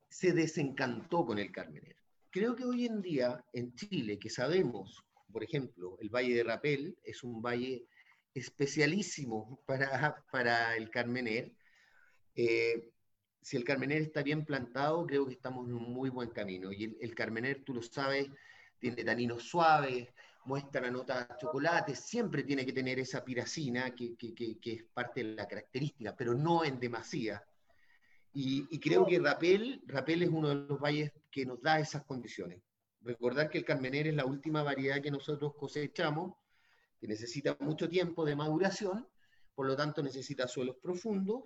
se 0.08 0.32
desencantó 0.32 1.24
con 1.24 1.38
el 1.38 1.52
Carmener. 1.52 1.96
Creo 2.30 2.56
que 2.56 2.64
hoy 2.64 2.86
en 2.86 3.02
día 3.02 3.44
en 3.52 3.74
Chile, 3.74 4.18
que 4.18 4.30
sabemos, 4.30 5.04
por 5.30 5.44
ejemplo, 5.44 5.98
el 6.00 6.10
Valle 6.10 6.34
de 6.34 6.44
Rapel 6.44 6.98
es 7.04 7.22
un 7.22 7.42
valle 7.42 7.86
especialísimo 8.34 9.62
para, 9.66 10.24
para 10.32 10.76
el 10.76 10.90
Carmener, 10.90 11.52
eh, 12.34 12.90
si 13.40 13.56
el 13.56 13.64
Carmener 13.64 14.02
está 14.02 14.22
bien 14.22 14.44
plantado, 14.44 15.06
creo 15.06 15.24
que 15.26 15.34
estamos 15.34 15.68
en 15.68 15.74
un 15.74 15.92
muy 15.92 16.10
buen 16.10 16.30
camino. 16.30 16.72
Y 16.72 16.84
el, 16.84 16.96
el 17.00 17.14
Carmener, 17.14 17.62
tú 17.62 17.74
lo 17.74 17.82
sabes, 17.82 18.28
tiene 18.78 19.04
taninos 19.04 19.42
suaves, 19.42 20.08
muestra 20.44 20.90
nota 20.90 21.24
de 21.24 21.36
chocolate, 21.38 21.94
siempre 21.94 22.44
tiene 22.44 22.64
que 22.64 22.72
tener 22.72 22.98
esa 22.98 23.24
piracina 23.24 23.94
que, 23.94 24.16
que, 24.16 24.34
que, 24.34 24.58
que, 24.58 24.72
es 24.72 24.84
parte 24.84 25.22
de 25.22 25.34
la 25.34 25.46
característica, 25.46 26.14
pero 26.16 26.34
no 26.34 26.64
en 26.64 26.78
demasía. 26.78 27.44
Y, 28.32 28.66
y, 28.70 28.78
creo 28.78 29.06
que 29.06 29.18
Rapel, 29.18 29.82
Rapel 29.86 30.22
es 30.22 30.28
uno 30.28 30.48
de 30.50 30.54
los 30.54 30.78
valles 30.78 31.12
que 31.30 31.46
nos 31.46 31.60
da 31.60 31.80
esas 31.80 32.04
condiciones. 32.04 32.62
Recordar 33.00 33.50
que 33.50 33.58
el 33.58 33.64
Carmener 33.64 34.08
es 34.08 34.14
la 34.14 34.26
última 34.26 34.62
variedad 34.62 35.00
que 35.00 35.10
nosotros 35.10 35.54
cosechamos, 35.54 36.34
que 37.00 37.08
necesita 37.08 37.56
mucho 37.60 37.88
tiempo 37.88 38.24
de 38.24 38.36
maduración, 38.36 39.06
por 39.54 39.66
lo 39.66 39.74
tanto 39.74 40.02
necesita 40.02 40.46
suelos 40.46 40.76
profundos, 40.82 41.44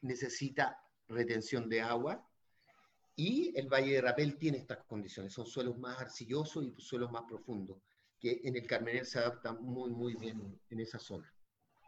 necesita 0.00 0.78
retención 1.08 1.68
de 1.68 1.80
agua, 1.80 2.27
y 3.18 3.52
el 3.56 3.66
Valle 3.68 3.94
de 3.94 4.00
Rapel 4.00 4.38
tiene 4.38 4.58
estas 4.58 4.78
condiciones, 4.84 5.32
son 5.32 5.44
suelos 5.44 5.76
más 5.76 6.00
arcillosos 6.00 6.64
y 6.64 6.80
suelos 6.80 7.10
más 7.10 7.24
profundos 7.24 7.78
que 8.20 8.40
en 8.44 8.56
el 8.56 8.64
Carmener 8.64 9.04
se 9.04 9.18
adapta 9.18 9.52
muy, 9.52 9.90
muy 9.90 10.14
bien 10.14 10.60
en 10.70 10.80
esa 10.80 11.00
zona. 11.00 11.32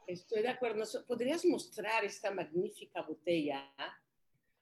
Estoy 0.09 0.43
de 0.43 0.49
acuerdo. 0.49 0.85
¿Podrías 1.07 1.45
mostrar 1.45 2.05
esta 2.05 2.33
magnífica 2.33 3.03
botella 3.03 3.73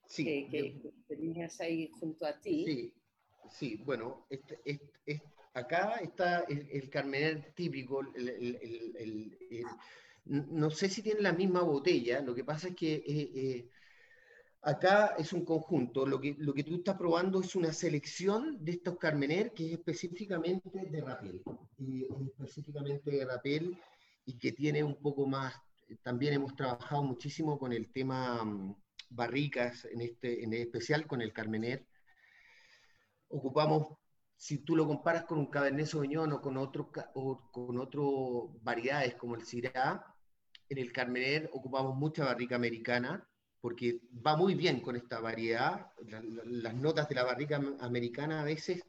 sí, 0.05 0.23
que, 0.23 0.47
que, 0.49 0.79
yo, 0.79 0.91
tenías 1.07 1.59
ahí 1.59 1.89
junto 1.99 2.25
a 2.27 2.39
ti? 2.39 2.65
Sí, 2.65 2.93
sí 3.49 3.81
bueno, 3.83 4.27
este, 4.29 4.59
este, 4.63 4.91
este, 5.07 5.27
acá 5.55 5.95
está 5.95 6.41
el, 6.41 6.69
el, 6.71 6.89
Carmener 6.89 7.51
típico. 7.55 8.01
El, 8.15 8.29
el, 8.29 9.65
no 10.25 10.69
sé 10.69 10.87
si 10.87 11.01
tiene 11.01 11.21
la 11.21 11.33
misma 11.33 11.63
botella, 11.63 12.21
lo 12.21 12.35
que 12.35 12.43
pasa 12.43 12.67
es 12.67 12.75
que 12.75 12.93
eh, 12.93 13.31
eh, 13.33 13.69
Acá 14.61 15.15
es 15.17 15.31
un 15.31 15.45
conjunto, 15.45 16.05
lo 16.05 16.19
que, 16.19 16.35
lo 16.37 16.53
que 16.53 16.65
tú 16.65 16.75
estás 16.75 16.97
probando 16.97 17.39
es 17.39 17.55
una 17.55 17.71
selección 17.71 18.57
de 18.63 18.73
estos 18.73 18.97
Carmener 18.97 19.53
que 19.53 19.67
es 19.67 19.71
específicamente 19.73 20.69
de 20.69 21.01
Rapel, 21.01 21.41
y 21.77 22.05
específicamente 22.25 23.09
de 23.09 23.25
Rapel 23.25 23.77
y 24.25 24.37
que 24.37 24.51
tiene 24.51 24.83
un 24.83 25.01
poco 25.01 25.25
más, 25.25 25.55
también 26.03 26.33
hemos 26.33 26.55
trabajado 26.57 27.03
muchísimo 27.03 27.57
con 27.57 27.71
el 27.71 27.89
tema 27.93 28.43
um, 28.43 28.75
barricas, 29.09 29.85
en, 29.85 30.01
este, 30.01 30.43
en 30.43 30.53
especial 30.53 31.07
con 31.07 31.21
el 31.21 31.31
Carmener. 31.31 31.87
Ocupamos, 33.29 33.97
si 34.35 34.59
tú 34.59 34.75
lo 34.75 34.85
comparas 34.85 35.23
con 35.23 35.39
un 35.39 35.49
Cabernet 35.49 35.85
Sauvignon 35.85 36.33
o 36.33 36.41
con, 36.41 36.57
otro, 36.57 36.91
o 37.13 37.49
con 37.51 37.79
otro 37.79 38.59
variedades 38.61 39.15
como 39.15 39.35
el 39.35 39.45
Syrah, 39.45 40.03
en 40.67 40.77
el 40.77 40.91
Carmener 40.91 41.49
ocupamos 41.53 41.95
mucha 41.95 42.25
barrica 42.25 42.55
americana, 42.55 43.25
porque 43.61 44.01
va 44.25 44.35
muy 44.35 44.55
bien 44.55 44.79
con 44.81 44.95
esta 44.95 45.19
variedad. 45.19 45.91
La, 46.07 46.21
la, 46.21 46.43
las 46.45 46.75
notas 46.75 47.09
de 47.09 47.15
la 47.15 47.23
barrica 47.23 47.61
americana 47.79 48.41
a 48.41 48.45
veces 48.45 48.83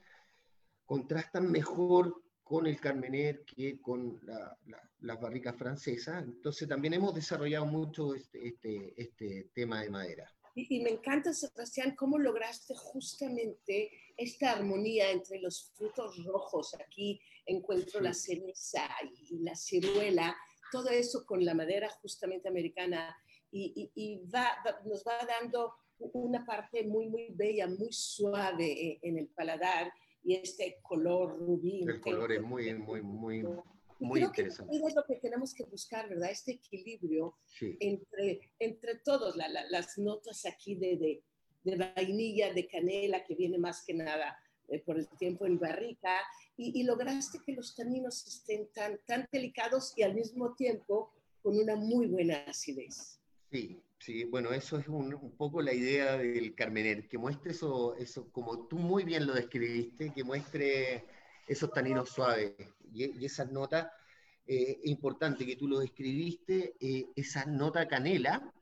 contrastan 0.84 1.50
mejor 1.50 2.22
con 2.50 2.66
el 2.66 2.80
Carmener 2.80 3.44
que 3.44 3.80
con 3.80 4.18
la, 4.24 4.58
las 5.02 5.20
barricas 5.20 5.54
francesas. 5.56 6.24
Entonces 6.24 6.68
también 6.68 6.94
hemos 6.94 7.14
desarrollado 7.14 7.64
mucho 7.64 8.12
este, 8.12 8.48
este, 8.48 8.94
este 8.96 9.50
tema 9.54 9.82
de 9.82 9.90
madera. 9.90 10.34
Y, 10.56 10.78
y, 10.78 10.82
me 10.82 10.90
encanta, 10.90 11.32
Sebastián, 11.32 11.94
cómo 11.94 12.18
lograste 12.18 12.74
justamente 12.74 13.92
esta 14.16 14.50
armonía 14.50 15.12
entre 15.12 15.38
los 15.38 15.70
frutos 15.76 16.24
rojos. 16.24 16.74
Aquí 16.84 17.20
encuentro 17.46 18.00
sí. 18.00 18.04
la 18.04 18.14
cereza 18.14 18.88
y 19.14 19.38
la 19.44 19.54
ciruela, 19.54 20.36
todo 20.72 20.88
eso 20.88 21.24
con 21.24 21.44
la 21.44 21.54
madera 21.54 21.88
justamente 22.02 22.48
americana 22.48 23.16
y, 23.50 23.90
y, 23.94 24.02
y 24.02 24.16
va, 24.28 24.56
va, 24.64 24.80
nos 24.84 25.04
va 25.04 25.18
dando 25.26 25.74
una 26.12 26.44
parte 26.44 26.84
muy, 26.86 27.08
muy 27.08 27.28
bella, 27.30 27.66
muy 27.66 27.92
suave 27.92 28.98
en 29.02 29.18
el 29.18 29.28
paladar 29.28 29.92
y 30.22 30.34
este 30.34 30.78
color 30.82 31.38
rubí. 31.38 31.82
El 31.86 32.00
color 32.00 32.32
es 32.32 32.42
muy, 32.42 32.74
muy, 32.74 33.02
muy, 33.02 33.44
muy 33.98 34.22
interesante. 34.22 34.78
Que 34.78 34.86
es 34.86 34.94
lo 34.94 35.04
que 35.04 35.16
tenemos 35.16 35.54
que 35.54 35.64
buscar, 35.64 36.08
¿verdad? 36.08 36.30
Este 36.30 36.52
equilibrio 36.52 37.36
sí. 37.46 37.76
entre, 37.80 38.40
entre 38.58 38.96
todos, 38.96 39.36
la, 39.36 39.48
la, 39.48 39.64
las 39.68 39.98
notas 39.98 40.44
aquí 40.46 40.74
de, 40.74 40.96
de, 40.96 41.22
de, 41.64 41.76
vainilla, 41.76 42.52
de 42.52 42.66
canela, 42.66 43.24
que 43.24 43.34
viene 43.34 43.58
más 43.58 43.84
que 43.84 43.94
nada 43.94 44.38
eh, 44.68 44.80
por 44.80 44.98
el 44.98 45.08
tiempo 45.18 45.46
en 45.46 45.58
barrica, 45.58 46.16
y, 46.56 46.78
y, 46.78 46.82
lograste 46.84 47.38
que 47.44 47.52
los 47.52 47.74
taninos 47.74 48.26
estén 48.26 48.68
tan, 48.72 49.00
tan 49.06 49.26
delicados 49.32 49.94
y 49.96 50.02
al 50.02 50.14
mismo 50.14 50.54
tiempo 50.54 51.12
con 51.42 51.58
una 51.58 51.74
muy 51.74 52.06
buena 52.06 52.44
acidez. 52.46 53.19
Sí, 53.50 53.82
sí, 53.98 54.24
bueno, 54.24 54.52
eso 54.52 54.78
es 54.78 54.86
un, 54.88 55.12
un, 55.14 55.36
poco 55.36 55.60
la 55.60 55.72
idea 55.74 56.16
del 56.16 56.54
Carmener, 56.54 57.08
que 57.08 57.18
muestre 57.18 57.50
eso, 57.52 57.96
eso, 57.96 58.30
como 58.30 58.66
tú 58.68 58.78
muy 58.78 59.02
bien 59.04 59.26
lo 59.26 59.34
describiste, 59.34 60.12
que 60.12 60.22
muestre 60.24 61.04
esos 61.48 61.72
taninos 61.72 62.10
suaves 62.10 62.54
y, 62.92 63.18
y 63.20 63.24
esas 63.24 63.50
notas, 63.50 63.88
eh, 64.46 64.78
importante 64.84 65.44
que 65.46 65.56
tú 65.56 65.66
lo 65.68 65.80
describiste, 65.80 66.76
eh, 66.80 67.06
esa 67.16 67.44
nota 67.46 67.88
canela, 67.88 68.52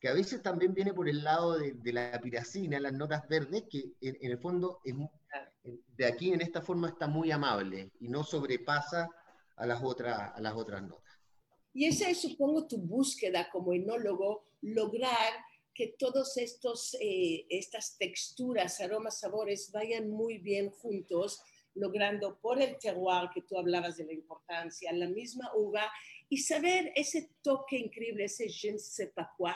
que 0.00 0.08
a 0.08 0.14
veces 0.14 0.42
también 0.42 0.72
viene 0.74 0.94
por 0.94 1.08
el 1.08 1.22
lado 1.24 1.58
de, 1.58 1.72
de 1.74 1.92
la 1.92 2.18
piracina, 2.20 2.80
las 2.80 2.92
notas 2.94 3.28
verdes, 3.28 3.64
que 3.70 3.92
en, 4.00 4.16
en 4.20 4.30
el 4.32 4.38
fondo 4.38 4.80
es, 4.84 4.94
de 5.96 6.06
aquí 6.06 6.32
en 6.32 6.40
esta 6.40 6.62
forma 6.62 6.88
está 6.88 7.06
muy 7.06 7.30
amable 7.32 7.92
y 8.00 8.08
no 8.08 8.24
sobrepasa 8.24 9.08
a 9.56 9.66
las, 9.66 9.82
otras, 9.82 10.32
a 10.34 10.40
las 10.40 10.54
otras 10.54 10.82
notas. 10.82 11.07
Y 11.78 11.84
esa 11.84 12.10
es, 12.10 12.22
supongo, 12.22 12.66
tu 12.66 12.76
búsqueda 12.76 13.48
como 13.52 13.72
enólogo, 13.72 14.42
lograr 14.62 15.32
que 15.72 15.94
todos 15.96 16.36
estos, 16.36 16.96
eh, 17.00 17.46
estas 17.48 17.96
texturas, 17.96 18.80
aromas, 18.80 19.20
sabores 19.20 19.70
vayan 19.70 20.10
muy 20.10 20.38
bien 20.38 20.70
juntos, 20.70 21.40
logrando 21.74 22.40
por 22.40 22.60
el 22.60 22.76
terroir 22.78 23.30
que 23.32 23.42
tú 23.42 23.56
hablabas 23.56 23.96
de 23.96 24.06
la 24.06 24.12
importancia, 24.12 24.92
la 24.92 25.06
misma 25.06 25.52
uva, 25.54 25.88
y 26.28 26.38
saber 26.38 26.90
ese 26.96 27.30
toque 27.42 27.78
increíble, 27.78 28.24
ese 28.24 28.48
je 28.48 28.72
ne 28.72 28.78
sais 28.80 29.12
pas 29.14 29.28
quoi, 29.36 29.54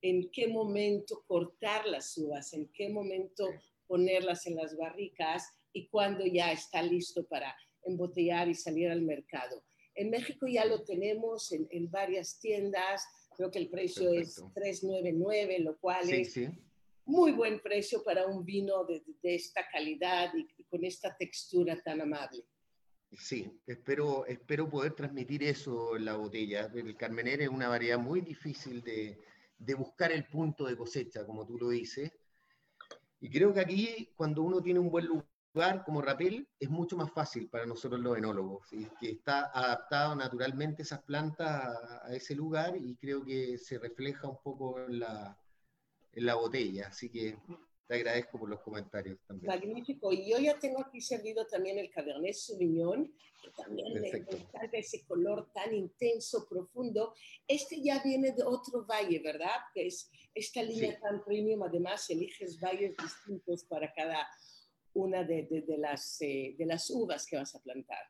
en 0.00 0.30
qué 0.30 0.48
momento 0.48 1.22
cortar 1.26 1.86
las 1.86 2.16
uvas, 2.16 2.54
en 2.54 2.70
qué 2.72 2.88
momento 2.88 3.50
ponerlas 3.86 4.46
en 4.46 4.56
las 4.56 4.74
barricas 4.78 5.44
y 5.74 5.88
cuándo 5.88 6.24
ya 6.24 6.52
está 6.52 6.80
listo 6.82 7.26
para 7.26 7.54
embotellar 7.84 8.48
y 8.48 8.54
salir 8.54 8.88
al 8.88 9.02
mercado. 9.02 9.62
En 10.00 10.10
México 10.10 10.46
ya 10.46 10.64
lo 10.64 10.82
tenemos 10.82 11.52
en, 11.52 11.66
en 11.70 11.90
varias 11.90 12.38
tiendas, 12.40 13.02
Creo 13.40 13.50
que 13.50 13.58
el 13.60 13.70
precio 13.70 14.12
es 14.12 14.38
3.99, 14.54 15.60
lo 15.60 15.78
cual 15.78 16.10
es 16.10 16.38
muy 17.06 17.32
buen 17.32 17.58
precio 17.60 18.04
para 18.04 18.26
un 18.26 18.44
vino 18.44 18.84
de, 18.84 19.02
esta 19.22 19.66
calidad 19.72 20.30
y, 20.34 20.62
con 20.64 20.84
esta 20.84 21.16
textura 21.16 21.80
tan 21.82 22.02
amable. 22.02 22.44
Sí, 23.12 23.50
espero, 23.66 24.26
espero 24.26 24.68
poder 24.68 24.92
transmitir 24.92 25.42
eso 25.42 25.96
en 25.96 26.04
la 26.04 26.16
botella. 26.16 26.70
El 26.74 26.94
Carmener 26.98 27.40
es 27.40 27.48
una 27.48 27.68
variedad 27.68 27.98
muy 27.98 28.20
difícil 28.20 28.82
de, 28.82 29.18
de 29.56 29.74
buscar 29.74 30.12
el 30.12 30.26
punto 30.26 30.66
de 30.66 30.76
cosecha, 30.76 31.24
como 31.24 31.46
tú 31.46 31.56
lo 31.56 31.70
dices. 31.70 32.12
Y 33.20 33.30
creo 33.30 33.54
que 33.54 33.60
aquí, 33.60 34.12
cuando 34.14 34.42
uno 34.42 34.60
tiene 34.60 34.80
un 34.80 34.90
buen 34.90 35.06
lugar, 35.06 35.29
lugar 35.52 35.84
como 35.84 36.00
Rapel 36.00 36.48
es 36.58 36.70
mucho 36.70 36.96
más 36.96 37.10
fácil 37.12 37.48
para 37.48 37.66
nosotros 37.66 38.00
los 38.00 38.16
enólogos, 38.16 38.68
que 39.00 39.10
está 39.10 39.50
adaptado 39.52 40.14
naturalmente 40.14 40.82
esas 40.82 41.02
plantas 41.02 41.48
a, 41.48 42.14
ese 42.14 42.34
lugar 42.34 42.76
y 42.76 42.96
creo 42.96 43.24
que 43.24 43.58
se 43.58 43.78
refleja 43.78 44.28
un 44.28 44.38
poco 44.42 44.80
en 44.80 45.00
la, 45.00 45.36
en 46.12 46.26
la 46.26 46.34
botella. 46.36 46.88
Así 46.88 47.10
que 47.10 47.36
te 47.90 47.96
agradezco 47.96 48.38
por 48.38 48.48
los 48.48 48.60
comentarios 48.60 49.18
también. 49.26 49.48
Magnífico. 49.48 50.12
Y 50.12 50.30
yo 50.30 50.38
ya 50.38 50.56
tengo 50.60 50.80
aquí 50.80 51.00
servido 51.00 51.44
también 51.46 51.76
el 51.76 51.90
Cabernet 51.90 52.34
Sauvignon, 52.34 53.12
que 53.42 53.50
también 53.56 53.92
le 53.94 54.08
encanta 54.10 54.76
ese 54.78 55.04
color 55.04 55.50
tan 55.52 55.74
intenso, 55.74 56.46
profundo. 56.48 57.12
Este 57.48 57.82
ya 57.82 58.00
viene 58.00 58.30
de 58.30 58.44
otro 58.44 58.86
valle, 58.86 59.20
¿verdad? 59.20 59.56
Que 59.74 59.88
es 59.88 60.08
esta 60.32 60.62
línea 60.62 61.00
tan 61.00 61.24
premium. 61.24 61.64
Además, 61.64 62.08
eliges 62.10 62.60
valles 62.60 62.94
distintos 62.96 63.64
para 63.64 63.92
cada 63.92 64.24
una 64.94 65.24
de, 65.24 65.46
las, 65.78 66.20
eh, 66.20 66.54
de 66.58 66.66
las 66.66 66.90
uvas 66.90 67.26
que 67.26 67.36
vas 67.36 67.54
a 67.54 67.60
plantar. 67.60 68.02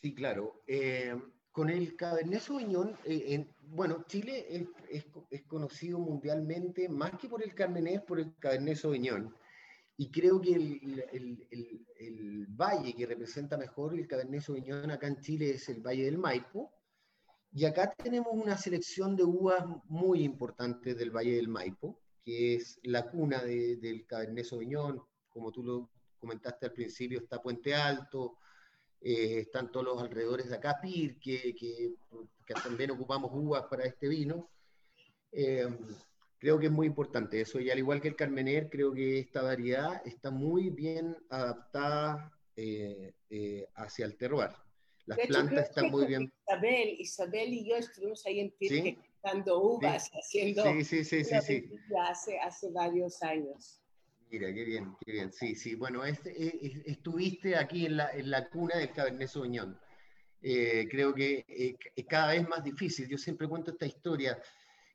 Sí, 0.00 0.14
claro. 0.14 0.62
Eh, 0.66 1.14
con 1.50 1.70
el 1.70 1.96
Cabernet 1.96 2.40
Sauvignon, 2.40 2.96
eh, 3.04 3.46
bueno, 3.60 4.04
Chile 4.08 4.46
es, 4.90 5.04
es, 5.30 5.42
conocido 5.44 5.98
mundialmente 5.98 6.88
más 6.88 7.18
que 7.18 7.28
por 7.28 7.42
el 7.42 7.54
Cabernet, 7.54 8.04
por 8.04 8.18
el 8.18 8.34
Cabernet 8.38 8.76
Sauvignon. 8.76 9.34
Y 9.96 10.10
creo 10.10 10.40
que 10.40 10.54
el, 10.54 11.04
el, 11.12 11.86
el, 11.96 12.46
valle 12.48 12.94
que 12.94 13.06
representa 13.06 13.56
mejor 13.56 13.94
el 13.94 14.08
Cabernet 14.08 14.42
Sauvignon 14.42 14.90
acá 14.90 15.06
en 15.06 15.20
Chile 15.20 15.50
es 15.50 15.68
el 15.68 15.80
Valle 15.80 16.04
del 16.04 16.18
Maipo. 16.18 16.72
Y 17.52 17.64
acá 17.64 17.94
tenemos 17.94 18.32
una 18.32 18.58
selección 18.58 19.14
de 19.14 19.22
uvas 19.22 19.64
muy 19.84 20.24
importantes 20.24 20.98
del 20.98 21.12
Valle 21.12 21.36
del 21.36 21.46
Maipo, 21.46 22.00
que 22.24 22.56
es 22.56 22.80
la 22.82 23.08
cuna 23.08 23.44
de, 23.44 23.76
del 23.76 24.04
Cabernet 24.06 24.44
Sauvignon, 24.44 25.00
como 25.34 25.52
tú 25.52 25.62
lo 25.62 25.90
comentaste 26.18 26.66
al 26.66 26.72
principio, 26.72 27.18
está 27.18 27.42
Puente 27.42 27.74
Alto, 27.74 28.38
eh, 29.00 29.40
están 29.40 29.70
todos 29.70 29.84
los 29.84 30.02
alrededores 30.02 30.48
de 30.48 30.56
acá, 30.56 30.78
Pir, 30.80 31.18
que, 31.18 31.54
que, 31.54 31.92
también 32.62 32.92
ocupamos 32.92 33.30
uvas 33.34 33.64
para 33.64 33.84
este 33.84 34.08
vino. 34.08 34.50
Eh, 35.32 35.68
creo 36.38 36.58
que 36.58 36.66
es 36.66 36.72
muy 36.72 36.86
importante 36.86 37.40
eso, 37.40 37.60
y 37.60 37.70
al 37.70 37.78
igual 37.78 38.00
que 38.00 38.08
el 38.08 38.16
Carmener, 38.16 38.70
creo 38.70 38.94
que 38.94 39.18
esta 39.18 39.42
variedad 39.42 40.00
está 40.06 40.30
muy 40.30 40.70
bien 40.70 41.16
adaptada 41.28 42.32
eh, 42.56 43.12
hacia 43.74 44.06
el 44.06 44.16
terroir. 44.16 44.50
Las 45.06 45.18
plantas 45.18 45.68
están 45.68 45.90
muy 45.90 46.06
bien. 46.06 46.32
Isabel, 46.46 46.96
Isabel 46.98 47.52
y 47.52 47.68
yo 47.68 47.76
estuvimos 47.76 48.24
ahí 48.24 48.40
en 48.40 48.50
Pirque 48.52 48.98
dando 49.22 49.60
uvas, 49.62 50.10
haciendo 50.14 50.62
sí, 50.62 50.84
sí, 50.84 51.04
sí, 51.04 51.24
sí, 51.24 51.40
sí. 51.42 51.70
Hace, 51.98 52.38
hace 52.38 52.70
varios 52.70 53.22
años. 53.22 53.83
Mira, 54.30 54.52
qué 54.52 54.64
bien, 54.64 54.96
qué 55.04 55.12
bien. 55.12 55.32
Sí, 55.32 55.54
sí. 55.54 55.74
Bueno, 55.74 56.04
este, 56.04 56.90
estuviste 56.90 57.56
aquí 57.56 57.86
en 57.86 57.96
la, 57.98 58.10
en 58.10 58.30
la, 58.30 58.48
cuna 58.48 58.76
del 58.76 58.90
Cabernet 58.90 59.28
Sauvignon. 59.28 59.78
Eh, 60.42 60.86
creo 60.90 61.14
que 61.14 61.44
eh, 61.48 61.76
es 61.94 62.06
cada 62.06 62.32
vez 62.32 62.48
más 62.48 62.62
difícil. 62.62 63.08
Yo 63.08 63.16
siempre 63.16 63.48
cuento 63.48 63.70
esta 63.70 63.86
historia. 63.86 64.38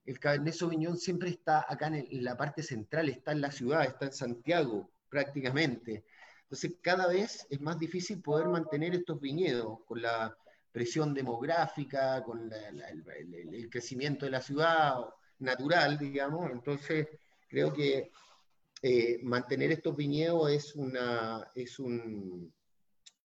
El 0.05 0.19
Cabernet 0.19 0.53
Sauvignon 0.53 0.97
siempre 0.97 1.29
está 1.29 1.65
acá 1.67 1.87
en, 1.87 2.23
la 2.23 2.35
parte 2.35 2.63
central, 2.63 3.09
está 3.09 3.31
en 3.31 3.41
la 3.41 3.51
ciudad, 3.51 3.85
está 3.85 4.05
en 4.05 4.13
Santiago 4.13 4.91
prácticamente. 5.09 6.05
Entonces, 6.43 6.73
cada 6.81 7.07
vez 7.07 7.47
es 7.49 7.61
más 7.61 7.79
difícil 7.79 8.21
poder 8.21 8.47
mantener 8.47 8.95
estos 8.95 9.19
viñedos 9.21 9.79
con 9.85 10.01
la 10.01 10.35
presión 10.71 11.13
demográfica, 11.13 12.23
con 12.23 12.51
el, 12.51 13.53
el 13.53 13.69
crecimiento 13.69 14.25
de 14.25 14.31
la 14.31 14.41
ciudad 14.41 14.95
natural, 15.39 15.97
digamos. 15.97 16.51
Entonces, 16.51 17.07
creo 17.47 17.71
que 17.73 18.11
eh, 18.81 19.19
mantener 19.23 19.71
estos 19.71 19.95
viñedos 19.95 20.51
es, 20.51 20.75
una, 20.75 21.51
es, 21.53 21.79
un, 21.79 22.53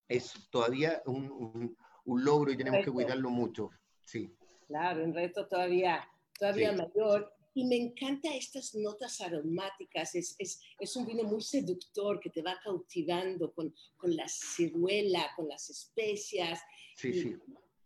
es 0.07 0.33
todavía 0.49 1.01
un, 1.05 1.77
un, 2.05 2.23
logro 2.23 2.51
y 2.51 2.57
tenemos 2.57 2.83
que 2.83 2.91
cuidarlo 2.91 3.29
mucho. 3.29 3.69
Sí. 4.03 4.35
Claro, 4.67 5.03
un 5.03 5.13
reto 5.13 5.47
todavía, 5.47 6.07
todavía 6.37 6.71
mayor. 6.71 7.31
Y 7.53 7.63
me 7.63 7.77
encantan 7.77 8.33
estas 8.33 8.75
notas 8.75 9.21
aromáticas. 9.21 10.13
Es, 10.15 10.35
es, 10.37 10.61
es, 10.77 10.95
un 10.97 11.05
vino 11.05 11.23
muy 11.23 11.41
seductor 11.41 12.19
que 12.19 12.29
te 12.29 12.41
va 12.41 12.59
cautivando 12.61 13.53
con, 13.53 13.73
con 13.95 14.13
la 14.13 14.27
ciruela, 14.27 15.31
con 15.37 15.47
las 15.47 15.69
especias. 15.69 16.59
Sí, 16.97 17.09
y, 17.09 17.21
sí. 17.21 17.35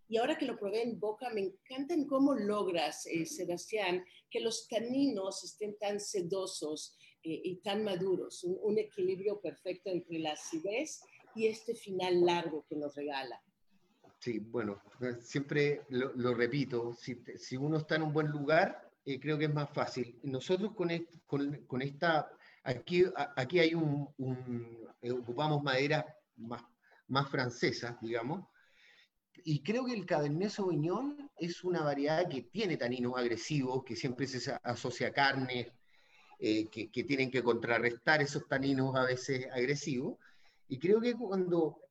Y 0.10 0.18
ahora 0.18 0.36
que 0.36 0.48
lo 0.48 0.58
probé 0.58 0.82
en 0.82 1.00
boca, 1.00 1.30
me 1.30 1.42
encantan 1.42 2.06
cómo 2.06 2.34
logras, 2.34 3.06
eh, 3.06 3.28
Sebastián, 3.28 4.04
que 4.32 4.40
los 4.40 4.66
caninos 4.68 5.44
estén 5.44 5.78
tan 5.78 6.00
sedosos 6.00 6.98
y 7.22 7.56
tan 7.58 7.84
maduros, 7.84 8.44
un, 8.44 8.78
equilibrio 8.78 9.42
perfecto 9.42 9.90
entre 9.90 10.20
la 10.20 10.32
acidez 10.32 11.02
y 11.36 11.48
este 11.48 11.76
final 11.76 12.26
largo 12.26 12.66
que 12.68 12.76
nos 12.76 12.96
regala. 12.96 13.42
Sí, 14.20 14.40
bueno, 14.40 14.82
siempre 15.22 15.84
lo, 15.90 16.34
repito, 16.34 16.94
si, 16.94 17.22
si, 17.38 17.56
uno 17.56 17.78
está 17.78 17.96
en 17.96 18.04
un 18.04 18.14
buen 18.14 18.28
lugar, 18.28 18.90
eh, 19.06 19.20
creo 19.20 19.38
que 19.38 19.46
es 19.46 19.54
más 19.54 19.70
fácil. 19.70 20.20
Nosotros 20.24 20.74
con, 20.74 20.90
con, 21.26 21.66
con 21.66 21.82
esta, 21.82 22.30
aquí, 22.64 23.06
aquí 23.36 23.60
hay 23.60 23.74
un, 23.74 24.10
eh, 25.02 25.12
ocupamos 25.12 25.64
madera 25.64 26.06
más, 26.36 26.64
más 27.08 27.30
francesa, 27.30 27.98
digamos, 28.02 28.46
y 29.46 29.64
creo 29.64 29.86
que 29.86 29.94
el 29.94 30.06
Cabernet 30.06 30.50
Sauvignon 30.50 31.32
es 31.38 31.64
una 31.64 31.82
variedad 31.82 32.28
que 32.28 32.42
tiene 32.42 32.76
taninos 32.76 33.18
agresivos, 33.18 33.84
que 33.86 33.96
siempre 33.96 34.28
se 34.28 34.52
asocia 34.64 35.08
a 35.08 35.14
carne, 35.14 35.72
eh, 36.42 36.70
que, 36.70 37.04
tienen 37.04 37.30
que 37.30 37.44
contrarrestar 37.44 38.22
esos 38.22 38.48
taninos 38.48 38.96
a 38.96 39.04
veces 39.04 39.48
agresivos. 39.52 40.18
Y 40.70 40.80
creo 40.80 41.02
que 41.02 41.14
cuando, 41.14 41.82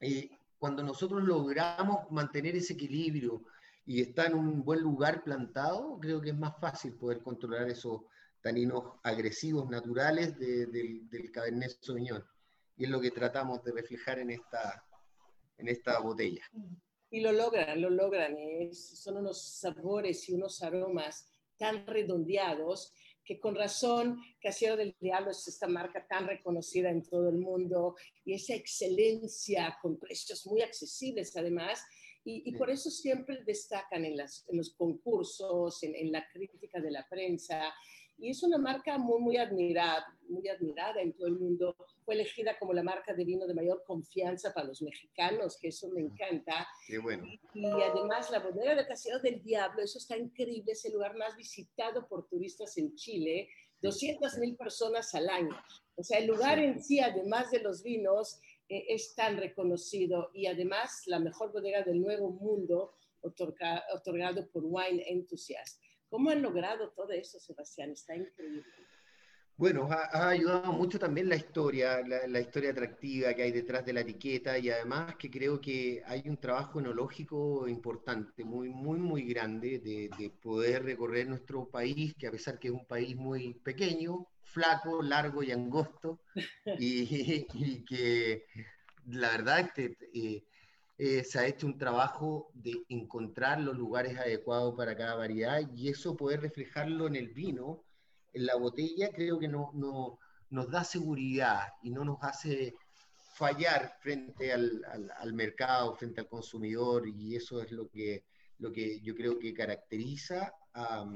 eh, 0.00 0.30
cuando 0.58 0.82
nosotros 0.82 1.22
logramos 1.22 2.10
mantener 2.10 2.56
ese 2.56 2.72
equilibrio 2.72 3.44
y 3.84 4.00
está 4.00 4.26
en 4.26 4.36
un 4.36 4.64
buen 4.64 4.80
lugar 4.80 5.22
plantado, 5.22 5.98
creo 6.00 6.18
que 6.18 6.30
es 6.30 6.38
más 6.38 6.58
fácil 6.58 6.94
poder 6.94 7.22
controlar 7.22 7.68
esos 7.68 8.02
taninos 8.40 8.84
agresivos 9.02 9.68
naturales 9.68 10.38
del 10.38 11.30
Cabernet 11.30 11.76
Sauvignon. 11.82 12.24
Y 12.78 12.84
es 12.84 12.90
lo 12.90 13.02
que 13.02 13.10
tratamos 13.10 13.62
de 13.64 13.72
reflejar 13.72 14.18
en 14.18 14.30
esta, 14.30 14.82
en 15.58 15.68
esta 15.68 15.98
botella. 15.98 16.42
Y 17.10 17.20
lo 17.20 17.32
logran, 17.32 17.82
lo 17.82 17.90
logran. 17.90 18.34
son 18.72 19.18
unos 19.18 19.42
sabores 19.42 20.26
y 20.30 20.32
unos 20.32 20.62
aromas 20.62 21.28
tan 21.58 21.86
redondeados 21.86 22.94
que 23.28 23.38
con 23.38 23.54
razón 23.54 24.22
Casero 24.40 24.74
del 24.74 24.96
Diablo 24.98 25.32
es 25.32 25.46
esta 25.46 25.68
marca 25.68 26.06
tan 26.06 26.26
reconocida 26.26 26.88
en 26.88 27.02
todo 27.02 27.28
el 27.28 27.36
mundo 27.36 27.94
y 28.24 28.32
esa 28.32 28.54
excelencia 28.54 29.76
con 29.82 29.98
precios 29.98 30.46
muy 30.46 30.62
accesibles 30.62 31.36
además. 31.36 31.84
Y, 32.24 32.52
por 32.56 32.68
eso 32.68 32.90
siempre 32.90 33.42
destacan 33.44 34.04
en, 34.04 34.14
las, 34.14 34.44
en 34.50 34.58
los 34.58 34.74
concursos, 34.74 35.82
en, 35.82 35.94
en, 35.94 36.12
la 36.12 36.28
crítica 36.30 36.78
de 36.78 36.90
la 36.90 37.08
prensa, 37.08 37.72
y 38.18 38.30
es 38.30 38.42
una 38.42 38.58
marca 38.58 38.98
muy, 38.98 39.20
muy 39.20 39.36
admirada, 39.36 40.06
muy 40.28 40.48
admirada 40.48 41.00
en 41.00 41.12
todo 41.12 41.28
el 41.28 41.38
mundo. 41.38 41.76
Fue 42.04 42.14
elegida 42.14 42.58
como 42.58 42.72
la 42.72 42.82
marca 42.82 43.14
de 43.14 43.24
vino 43.24 43.46
de 43.46 43.54
mayor 43.54 43.84
confianza 43.86 44.52
para 44.52 44.66
los 44.66 44.82
mexicanos, 44.82 45.56
que 45.56 45.68
eso 45.68 45.88
me 45.90 46.00
encanta. 46.00 46.66
Qué 46.86 46.98
bueno. 46.98 47.24
Y, 47.54 47.64
además 47.64 48.30
la 48.30 48.40
bodega 48.40 48.74
de 48.74 48.86
Casero 48.86 49.20
del 49.20 49.42
Diablo, 49.42 49.82
eso 49.82 49.98
está 49.98 50.16
increíble, 50.16 50.72
es 50.72 50.84
el 50.84 50.94
lugar 50.94 51.16
más 51.16 51.36
visitado 51.36 52.06
por 52.08 52.26
turistas 52.26 52.76
en 52.76 52.94
Chile, 52.96 53.48
200 53.80 54.38
mil 54.38 54.56
personas 54.56 55.14
al 55.14 55.28
año. 55.28 55.56
O 55.94 56.02
sea, 56.02 56.18
el 56.18 56.26
lugar 56.26 56.58
en 56.58 56.82
sí, 56.82 57.00
además 57.00 57.50
de 57.50 57.60
los 57.60 57.82
vinos, 57.82 58.40
eh, 58.68 58.86
es 58.88 59.14
tan 59.14 59.36
reconocido 59.36 60.30
y 60.34 60.46
además 60.46 61.02
la 61.06 61.20
mejor 61.20 61.52
bodega 61.52 61.82
del 61.82 62.02
Nuevo 62.02 62.30
Mundo 62.30 62.94
otorgado 63.20 64.48
por 64.50 64.62
Wine 64.64 65.04
Enthusiast. 65.08 65.82
¿Cómo 66.08 66.30
han 66.30 66.42
logrado 66.42 66.90
todo 66.90 67.12
eso, 67.12 67.38
Sebastián? 67.38 67.90
Está 67.90 68.16
increíble. 68.16 68.64
Bueno, 69.58 69.88
ha, 69.90 70.28
ayudado 70.28 70.72
mucho 70.72 71.00
también 71.00 71.28
la 71.28 71.34
historia, 71.34 72.00
la, 72.06 72.40
historia 72.40 72.70
atractiva 72.70 73.34
que 73.34 73.42
hay 73.42 73.50
detrás 73.50 73.84
de 73.84 73.92
la 73.92 74.02
etiqueta 74.02 74.56
y 74.56 74.70
además 74.70 75.16
que 75.16 75.28
creo 75.28 75.60
que 75.60 76.00
hay 76.06 76.22
un 76.28 76.36
trabajo 76.36 76.78
enológico 76.78 77.66
importante, 77.66 78.44
muy, 78.44 78.68
muy, 78.68 79.00
muy 79.00 79.24
grande 79.24 79.80
de, 79.80 80.30
poder 80.40 80.84
recorrer 80.84 81.26
nuestro 81.26 81.68
país, 81.68 82.14
que 82.14 82.28
a 82.28 82.30
pesar 82.30 82.60
que 82.60 82.68
es 82.68 82.74
un 82.74 82.86
país 82.86 83.16
muy 83.16 83.54
pequeño, 83.54 84.28
flaco, 84.44 85.02
largo 85.02 85.42
y 85.42 85.50
angosto, 85.50 86.20
y, 86.78 87.44
que 87.84 88.44
la 89.06 89.30
verdad 89.30 89.60
es 89.60 89.72
que 89.72 90.44
eh, 90.98 91.24
se 91.24 91.38
ha 91.38 91.46
hecho 91.46 91.66
un 91.66 91.78
trabajo 91.78 92.50
de 92.54 92.84
encontrar 92.88 93.60
los 93.60 93.76
lugares 93.76 94.18
adecuados 94.18 94.74
para 94.76 94.96
cada 94.96 95.14
variedad 95.14 95.60
y 95.74 95.88
eso 95.88 96.16
poder 96.16 96.40
reflejarlo 96.40 97.06
en 97.06 97.16
el 97.16 97.28
vino 97.28 97.84
en 98.32 98.46
la 98.46 98.56
botella 98.56 99.10
creo 99.12 99.38
que 99.38 99.48
no, 99.48 99.70
no, 99.74 100.18
nos 100.50 100.70
da 100.70 100.84
seguridad 100.84 101.68
y 101.82 101.90
no 101.90 102.04
nos 102.04 102.18
hace 102.22 102.74
fallar 103.38 103.96
frente 104.00 104.52
al, 104.52 104.82
al, 105.16 105.32
mercado, 105.32 105.94
frente 105.94 106.20
al 106.20 106.28
consumidor, 106.28 107.06
y 107.06 107.36
eso 107.36 107.62
es 107.62 107.70
lo 107.70 107.88
que, 107.88 108.24
lo 108.58 108.72
que 108.72 109.00
yo 109.00 109.14
creo 109.14 109.38
que 109.38 109.54
caracteriza 109.54 110.52
a, 110.74 111.06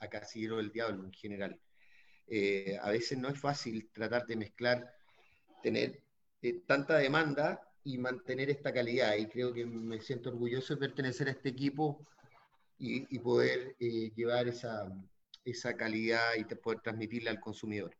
a 0.00 0.08
Casillero 0.08 0.56
del 0.56 0.72
Diablo 0.72 1.04
en 1.04 1.12
general. 1.12 1.60
Eh, 2.26 2.76
a 2.82 2.90
veces 2.90 3.16
no 3.16 3.28
es 3.28 3.38
fácil 3.38 3.90
tratar 3.92 4.26
de 4.26 4.36
mezclar, 4.36 4.92
tener 5.62 6.02
eh, 6.42 6.62
tanta 6.66 6.98
demanda 6.98 7.67
y 7.88 7.96
mantener 7.96 8.50
esta 8.50 8.72
calidad, 8.72 9.16
y 9.16 9.26
creo 9.26 9.52
que 9.52 9.64
me 9.64 9.98
siento 10.00 10.28
orgulloso 10.28 10.74
de 10.74 10.80
pertenecer 10.80 11.28
a 11.28 11.30
este 11.30 11.48
equipo 11.48 12.06
y, 12.78 13.14
y 13.14 13.18
poder 13.18 13.76
eh, 13.80 14.10
llevar 14.14 14.46
esa, 14.46 14.92
esa 15.42 15.74
calidad 15.74 16.34
y 16.36 16.44
poder 16.56 16.80
transmitirla 16.80 17.30
al 17.30 17.40
consumidor. 17.40 17.96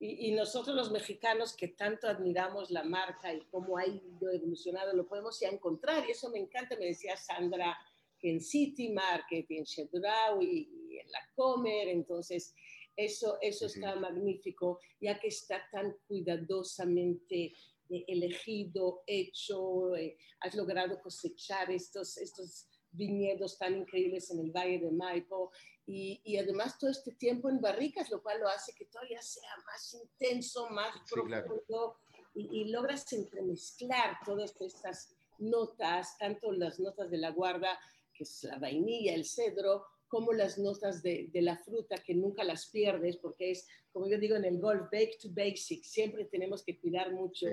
Y, 0.00 0.30
nosotros 0.32 0.76
los 0.76 0.92
mexicanos 0.92 1.56
que 1.56 1.68
tanto 1.68 2.06
admiramos 2.06 2.70
la 2.70 2.84
marca 2.84 3.34
y 3.34 3.40
cómo 3.50 3.78
ha 3.78 3.86
ido 3.86 4.30
evolucionando, 4.30 4.94
lo 4.94 5.08
podemos 5.08 5.40
ya 5.40 5.48
encontrar. 5.48 6.06
Y 6.06 6.12
eso 6.12 6.30
me 6.30 6.38
encanta, 6.38 6.76
me 6.76 6.86
decía 6.86 7.16
Sandra, 7.16 7.76
en 8.22 8.40
City 8.40 8.90
Market, 8.90 9.46
en 9.48 9.64
Chedraui 9.64 10.68
y, 10.70 10.98
en 10.98 11.10
La 11.10 11.20
Comer, 11.34 11.88
entonces 11.88 12.54
eso, 12.94 13.38
eso 13.40 13.66
está 13.66 13.96
magnífico, 13.96 14.78
ya 15.00 15.18
que 15.18 15.28
está 15.28 15.62
tan 15.72 15.96
cuidadosamente 16.06 17.54
elegido, 17.90 19.02
hecho, 19.06 19.96
eh, 19.96 20.16
has 20.40 20.54
logrado 20.54 21.00
cosechar 21.00 21.70
estos, 21.70 22.16
estos 22.18 22.68
viñedos 22.90 23.58
tan 23.58 23.76
increíbles 23.76 24.30
en 24.30 24.40
el 24.40 24.50
Valle 24.50 24.78
de 24.78 24.90
Maipo. 24.90 25.52
Y, 25.86 26.36
además 26.36 26.78
todo 26.78 26.90
este 26.90 27.12
tiempo 27.12 27.48
en 27.48 27.60
barricas, 27.60 28.10
lo 28.10 28.22
cual 28.22 28.40
lo 28.40 28.48
hace 28.48 28.74
que 28.74 28.84
todavía 28.86 29.22
sea 29.22 29.50
más 29.64 29.94
intenso, 29.94 30.68
más 30.68 30.94
profundo. 31.10 31.96
Y, 32.34 32.66
logras 32.66 33.10
entremezclar 33.12 34.18
todas 34.24 34.54
estas 34.60 35.14
notas, 35.38 36.18
tanto 36.18 36.52
las 36.52 36.78
notas 36.78 37.10
de 37.10 37.18
la 37.18 37.30
guarda, 37.30 37.78
que 38.12 38.24
es 38.24 38.44
la 38.44 38.58
vainilla, 38.58 39.14
el 39.14 39.24
cedro, 39.24 39.86
como 40.08 40.32
las 40.32 40.58
notas 40.58 41.02
de, 41.02 41.30
la 41.34 41.56
fruta, 41.56 41.96
que 41.98 42.14
nunca 42.14 42.42
las 42.44 42.66
pierdes, 42.66 43.16
porque 43.16 43.52
es, 43.52 43.66
como 43.92 44.08
yo 44.08 44.18
digo 44.18 44.36
en 44.36 44.44
el 44.44 44.58
golf, 44.58 44.90
bake 44.90 45.18
to 45.20 45.28
basic, 45.30 45.84
siempre 45.84 46.24
tenemos 46.24 46.64
que 46.64 46.78
cuidar 46.78 47.12
mucho 47.12 47.46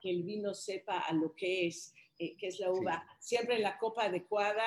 que 0.00 0.10
el 0.10 0.22
vino 0.22 0.54
sepa 0.54 1.00
a 1.00 1.12
lo 1.12 1.34
que 1.34 1.66
es, 1.66 1.94
eh, 2.18 2.36
que 2.36 2.48
es 2.48 2.60
la 2.60 2.70
uva, 2.70 3.06
siempre 3.18 3.56
en 3.56 3.62
la 3.62 3.78
copa 3.78 4.04
adecuada. 4.04 4.64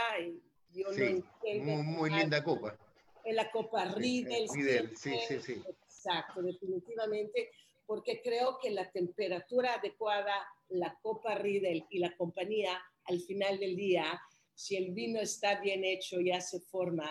Yo 0.74 0.86
sí. 0.94 1.24
muy, 1.60 1.84
muy 1.84 2.10
linda 2.10 2.44
copa 2.44 2.78
en 3.24 3.36
la 3.36 3.52
Copa 3.52 3.86
Riedel. 3.86 4.48
Sí, 4.50 5.16
sí, 5.28 5.40
sí, 5.42 5.62
Exacto, 5.84 6.42
definitivamente, 6.42 7.52
porque 7.86 8.22
creo 8.22 8.58
que 8.62 8.72
la 8.72 8.90
temperatura 8.92 9.76
adecuada, 9.76 10.34
la 10.70 10.98
Copa 11.02 11.36
Riedel 11.36 11.86
y 11.90 12.00
la 12.00 12.16
compañía, 12.16 12.82
al 13.06 13.20
final 13.22 13.60
del 13.60 13.76
día, 13.76 14.20
si 14.54 14.78
el 14.78 14.94
vino 14.94 15.20
está 15.20 15.60
bien 15.62 15.84
hecho, 15.84 16.20
ya 16.20 16.42
se 16.42 16.60
forma 16.62 17.10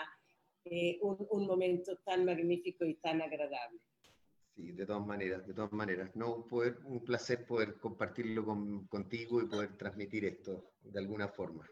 eh, 0.65 0.99
un, 1.03 1.47
momento 1.47 1.97
tan 2.05 2.25
magnífico 2.25 2.85
y 2.85 2.95
tan 2.95 3.23
agradable. 3.23 3.81
Sí, 4.55 4.73
de 4.73 4.87
todas 4.87 5.07
maneras, 5.07 5.47
de 5.47 5.55
todas 5.55 5.73
maneras. 5.73 6.11
No, 6.15 6.47
poder, 6.47 6.79
un 6.85 7.05
placer 7.05 7.47
poder 7.47 7.79
compartirlo 7.79 8.45
contigo 8.89 9.41
y 9.41 9.47
poder 9.47 9.77
transmitir 9.77 10.25
esto 10.25 10.73
de 10.83 10.99
alguna 10.99 11.29
forma. 11.29 11.69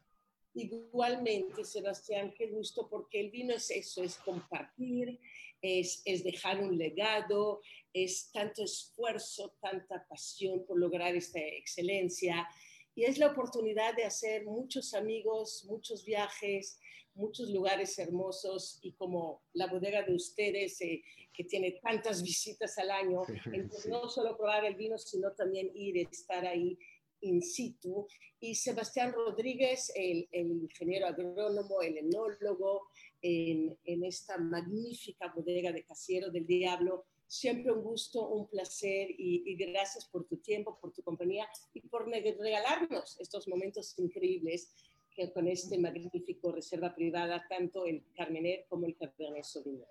Igualmente, 0.55 1.65
Sebastián, 1.65 2.35
qué 2.37 2.49
gusto, 2.49 2.89
porque 2.89 3.21
el 3.21 3.31
vino 3.31 3.55
es 3.55 3.71
eso, 3.71 4.03
es 4.03 4.17
compartir, 4.17 5.21
es, 5.61 6.03
es, 6.05 6.25
dejar 6.25 6.61
un 6.61 6.77
legado, 6.77 7.61
es 7.93 8.31
tanto 8.33 8.65
esfuerzo, 8.65 9.55
tanta 9.61 10.07
pasión 10.09 10.65
por 10.67 10.79
lograr 10.79 11.15
esta 11.15 11.39
excelencia 11.41 12.49
y 12.99 13.05
es 13.05 13.17
la 13.17 13.29
oportunidad 13.29 13.95
de 13.95 14.05
hacer 14.05 14.45
muchos 14.45 14.93
amigos, 14.93 15.65
muchos 15.69 16.05
viajes, 16.05 16.81
muchos 17.15 17.49
lugares 17.49 17.97
hermosos 17.97 18.81
y 18.83 18.91
como 18.95 19.45
la 19.53 19.69
bodega 19.69 20.03
de 20.03 20.17
ustedes 20.17 20.81
eh, 20.81 21.05
que 21.33 21.45
tiene 21.45 21.79
tantas 21.81 22.25
visitas 22.25 22.77
al 22.77 22.91
año, 22.91 23.23
no 23.89 24.09
solo 24.09 24.37
probar 24.37 24.65
el 24.65 24.75
vino, 24.75 24.99
sino 24.99 25.31
también 25.31 25.71
ir, 25.77 25.97
estar 26.11 26.45
ahí 26.45 26.77
in 27.21 27.41
situ, 27.41 28.09
y 28.41 28.57
Sebastián 28.57 29.13
Rodríguez, 29.13 29.93
el, 29.95 30.29
ingeniero 30.33 31.07
agrónomo, 31.07 31.81
el 31.83 31.99
enólogo, 31.99 32.89
en, 33.23 33.79
esta 33.85 34.39
magnífica 34.39 35.33
bodega 35.37 35.71
de 35.71 35.85
Casiero 35.85 36.33
del 36.33 36.47
Diablo. 36.47 37.07
Siempre 37.29 37.71
un 37.73 37.83
gusto, 37.83 38.27
un 38.27 38.49
placer 38.49 39.09
y, 39.11 39.55
gracias 39.57 40.07
por 40.07 40.27
tu 40.27 40.39
tiempo, 40.39 40.79
por 40.81 40.93
tu 40.93 41.03
compañía 41.03 41.47
y 41.75 41.83
por 41.83 42.09
regalarnos 42.09 43.21
estos 43.21 43.47
momentos 43.47 43.99
increíbles 43.99 44.75
que 45.15 45.31
con 45.33 45.47
este 45.47 45.79
magnífico 45.79 46.53
reserva 46.53 46.95
privada, 46.95 47.45
tanto 47.49 47.85
el 47.85 48.03
Carmener 48.17 48.65
como 48.69 48.87
el 48.87 48.97
Cabernet 48.97 49.45
Sauvignon. 49.45 49.87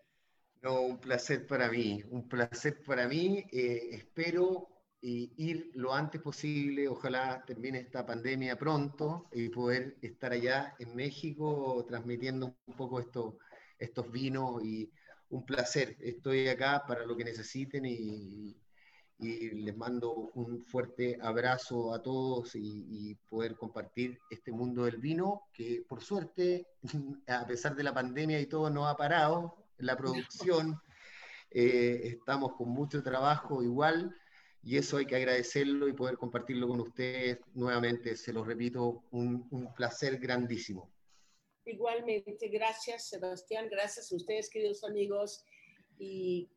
No, 0.63 0.81
un 0.81 0.99
placer 0.99 1.45
para 1.45 1.69
mí, 1.69 2.01
un 2.09 2.27
placer 2.27 2.81
para 2.83 3.07
mí. 3.07 3.45
Eh, 3.51 3.89
espero 3.91 4.67
y 4.99 5.31
ir 5.37 5.71
lo 5.75 5.93
antes 5.93 6.21
posible, 6.21 6.87
ojalá 6.87 7.43
termine 7.45 7.79
esta 7.79 8.05
pandemia 8.05 8.57
pronto 8.57 9.29
y 9.31 9.49
poder 9.49 9.97
estar 10.01 10.31
allá 10.31 10.75
en 10.79 10.95
México 10.95 11.85
transmitiendo 11.87 12.57
un 12.65 12.75
poco 12.75 12.99
esto, 12.99 13.37
estos 13.77 14.11
vinos 14.11 14.63
y 14.63 14.91
un 15.29 15.45
placer. 15.45 15.97
Estoy 15.99 16.47
acá 16.47 16.83
para 16.87 17.05
lo 17.05 17.15
que 17.15 17.25
necesiten 17.25 17.85
y, 17.85 18.55
y 19.19 19.49
les 19.49 19.75
mando 19.75 20.11
un 20.35 20.63
fuerte 20.65 21.17
abrazo 21.21 21.93
a 21.93 22.01
todos 22.01 22.55
y, 22.55 23.15
poder 23.29 23.55
compartir 23.55 24.19
este 24.29 24.51
mundo 24.51 24.85
del 24.85 24.97
vino 24.97 25.43
que 25.53 25.83
por 25.87 26.01
suerte, 26.01 26.67
a 27.27 27.45
pesar 27.45 27.75
de 27.75 27.83
la 27.83 27.93
pandemia 27.93 28.39
y 28.39 28.45
todo, 28.45 28.69
no 28.69 28.87
ha 28.87 28.95
parado. 28.95 29.55
La 29.79 29.97
producción, 29.97 30.79
eh, 31.51 32.01
estamos 32.03 32.53
con 32.53 32.69
mucho 32.69 33.03
trabajo 33.03 33.63
igual 33.63 34.15
y 34.63 34.77
eso 34.77 34.97
hay 34.97 35.05
que 35.05 35.15
agradecerlo 35.15 35.87
y 35.87 35.93
poder 35.93 36.17
compartirlo 36.17 36.67
con 36.67 36.81
ustedes 36.81 37.39
nuevamente. 37.53 38.15
Se 38.15 38.33
lo 38.33 38.43
repito, 38.43 39.03
un, 39.11 39.47
un 39.51 39.73
placer 39.73 40.17
grandísimo. 40.19 40.89
Igualmente, 41.67 42.47
gracias 42.47 43.09
Sebastián, 43.09 43.67
gracias 43.69 44.11
a 44.11 44.15
ustedes 44.15 44.49
queridos 44.49 44.83
amigos 44.85 45.45
y 45.99 46.49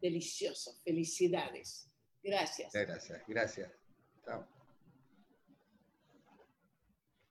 delicioso, 0.00 0.74
felicidades. 0.84 1.88
Gracias. 2.22 2.72
Gracias, 2.72 3.22
gracias. 3.26 3.72
Chao. 4.24 4.59